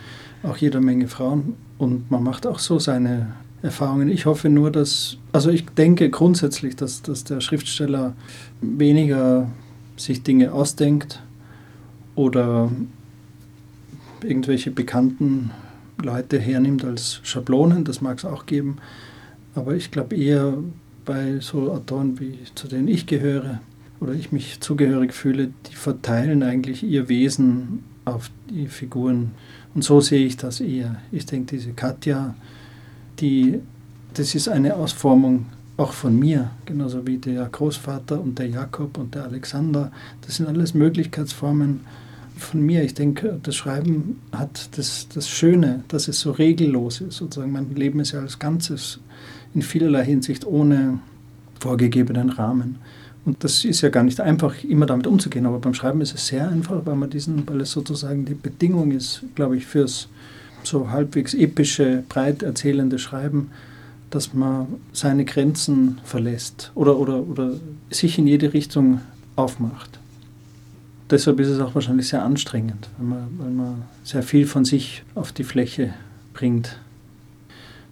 auch 0.43 0.57
jeder 0.57 0.81
Menge 0.81 1.07
Frauen. 1.07 1.55
Und 1.77 2.09
man 2.09 2.23
macht 2.23 2.47
auch 2.47 2.59
so 2.59 2.79
seine 2.79 3.27
Erfahrungen. 3.61 4.09
Ich 4.09 4.25
hoffe 4.25 4.49
nur, 4.49 4.71
dass, 4.71 5.17
also 5.33 5.49
ich 5.49 5.65
denke 5.65 6.09
grundsätzlich, 6.09 6.75
dass, 6.75 7.01
dass 7.01 7.23
der 7.23 7.41
Schriftsteller 7.41 8.13
weniger 8.61 9.47
sich 9.97 10.23
Dinge 10.23 10.51
ausdenkt 10.51 11.21
oder 12.15 12.71
irgendwelche 14.23 14.71
bekannten 14.71 15.51
Leute 16.01 16.39
hernimmt 16.39 16.83
als 16.83 17.21
Schablonen, 17.23 17.83
das 17.83 18.01
mag 18.01 18.17
es 18.17 18.25
auch 18.25 18.45
geben, 18.45 18.77
aber 19.55 19.75
ich 19.75 19.91
glaube 19.91 20.15
eher 20.15 20.55
bei 21.05 21.39
so 21.39 21.71
Autoren, 21.71 22.19
wie 22.19 22.37
zu 22.55 22.67
denen 22.67 22.87
ich 22.87 23.05
gehöre 23.05 23.61
oder 23.99 24.13
ich 24.13 24.31
mich 24.31 24.59
zugehörig 24.59 25.13
fühle, 25.13 25.51
die 25.69 25.75
verteilen 25.75 26.43
eigentlich 26.43 26.83
ihr 26.83 27.07
Wesen 27.07 27.83
auf 28.03 28.29
die 28.49 28.67
Figuren. 28.67 29.31
Und 29.73 29.83
so 29.83 30.01
sehe 30.01 30.25
ich 30.25 30.37
das 30.37 30.59
eher. 30.59 30.97
Ich 31.11 31.25
denke, 31.25 31.55
diese 31.55 31.71
Katja, 31.71 32.35
die, 33.19 33.59
das 34.13 34.35
ist 34.35 34.49
eine 34.49 34.75
Ausformung 34.75 35.45
auch 35.77 35.91
von 35.91 36.17
mir, 36.17 36.51
genauso 36.65 37.05
wie 37.05 37.17
der 37.17 37.45
Großvater 37.45 38.19
und 38.19 38.39
der 38.39 38.47
Jakob 38.47 38.97
und 38.97 39.15
der 39.15 39.25
Alexander. 39.25 39.91
Das 40.21 40.35
sind 40.35 40.47
alles 40.47 40.73
Möglichkeitsformen 40.73 41.81
von 42.37 42.61
mir. 42.61 42.83
Ich 42.83 42.93
denke, 42.93 43.39
das 43.43 43.55
Schreiben 43.55 44.21
hat 44.31 44.77
das, 44.77 45.07
das 45.13 45.29
Schöne, 45.29 45.83
dass 45.87 46.07
es 46.07 46.19
so 46.19 46.31
regellos 46.31 47.01
ist. 47.01 47.17
Sozusagen, 47.17 47.51
mein 47.51 47.73
Leben 47.75 47.99
ist 47.99 48.11
ja 48.11 48.19
als 48.19 48.39
Ganzes 48.39 48.99
in 49.53 49.61
vielerlei 49.61 50.03
Hinsicht 50.05 50.45
ohne 50.45 50.99
vorgegebenen 51.59 52.29
Rahmen. 52.29 52.77
Und 53.25 53.43
das 53.43 53.65
ist 53.65 53.81
ja 53.81 53.89
gar 53.89 54.03
nicht 54.03 54.21
einfach, 54.21 54.63
immer 54.63 54.85
damit 54.85 55.07
umzugehen, 55.07 55.47
aber 55.47 55.57
beim 55.57 55.73
Schreiben 55.73 56.01
ist 56.01 56.13
es 56.13 56.27
sehr 56.27 56.47
einfach, 56.47 56.85
weil 56.85 56.95
man 56.95 57.09
diesen, 57.09 57.47
weil 57.49 57.61
es 57.61 57.71
sozusagen 57.71 58.25
die 58.25 58.35
Bedingung 58.35 58.91
ist, 58.91 59.23
glaube 59.33 59.57
ich, 59.57 59.65
fürs 59.65 60.09
so 60.63 60.91
halbwegs 60.91 61.33
epische, 61.33 62.03
breit 62.07 62.43
erzählende 62.43 62.99
Schreiben, 62.99 63.49
dass 64.11 64.33
man 64.33 64.67
seine 64.93 65.25
Grenzen 65.25 65.99
verlässt 66.03 66.71
oder, 66.75 66.97
oder, 66.97 67.27
oder 67.27 67.53
sich 67.89 68.19
in 68.19 68.27
jede 68.27 68.53
Richtung 68.53 69.01
aufmacht. 69.35 69.99
Deshalb 71.09 71.39
ist 71.39 71.49
es 71.49 71.59
auch 71.59 71.75
wahrscheinlich 71.75 72.07
sehr 72.07 72.23
anstrengend, 72.23 72.89
weil 72.97 73.07
man, 73.07 73.27
weil 73.37 73.51
man 73.51 73.83
sehr 74.03 74.23
viel 74.23 74.47
von 74.47 74.65
sich 74.65 75.03
auf 75.13 75.31
die 75.31 75.43
Fläche 75.43 75.93
bringt. 76.33 76.79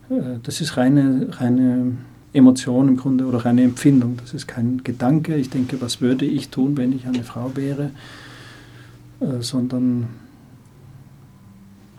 Äh, 0.10 0.40
das 0.42 0.62
ist 0.62 0.78
reine, 0.78 1.28
reine 1.32 1.98
Emotion 2.34 2.88
im 2.88 2.98
Grunde 2.98 3.26
oder 3.26 3.46
reine 3.46 3.64
Empfindung. 3.64 4.18
Das 4.18 4.34
ist 4.34 4.48
kein 4.48 4.84
Gedanke, 4.84 5.36
ich 5.36 5.52
denke, 5.52 5.80
was 5.80 6.02
würde 6.02 6.26
ich 6.26 6.50
tun, 6.50 6.76
wenn 6.76 6.92
ich 6.92 7.06
eine 7.06 7.24
Frau 7.24 7.56
wäre, 7.56 7.92
äh, 9.20 9.42
sondern 9.42 10.08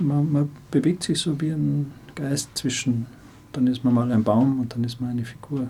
man, 0.00 0.32
man 0.32 0.48
bewegt 0.72 1.04
sich 1.04 1.18
so 1.18 1.40
wie 1.40 1.50
ein 1.50 1.92
Geist 2.16 2.50
zwischen, 2.54 3.06
dann 3.52 3.68
ist 3.68 3.84
man 3.84 3.94
mal 3.94 4.10
ein 4.10 4.24
Baum 4.24 4.60
und 4.60 4.74
dann 4.74 4.82
ist 4.82 5.00
man 5.00 5.10
eine 5.10 5.24
Figur, 5.24 5.68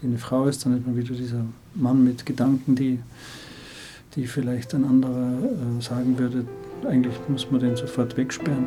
die 0.00 0.06
eine 0.06 0.18
Frau 0.18 0.46
ist, 0.46 0.64
dann 0.64 0.76
ist 0.76 0.86
man 0.86 0.96
wieder 0.96 1.14
dieser 1.14 1.44
Mann 1.74 2.02
mit 2.02 2.24
Gedanken, 2.24 2.74
die, 2.74 3.00
die 4.16 4.26
vielleicht 4.26 4.74
ein 4.74 4.84
anderer 4.84 5.34
äh, 5.34 5.82
sagen 5.82 6.18
würde, 6.18 6.44
eigentlich 6.88 7.14
muss 7.28 7.50
man 7.50 7.60
den 7.60 7.76
sofort 7.76 8.16
wegsperren. 8.16 8.66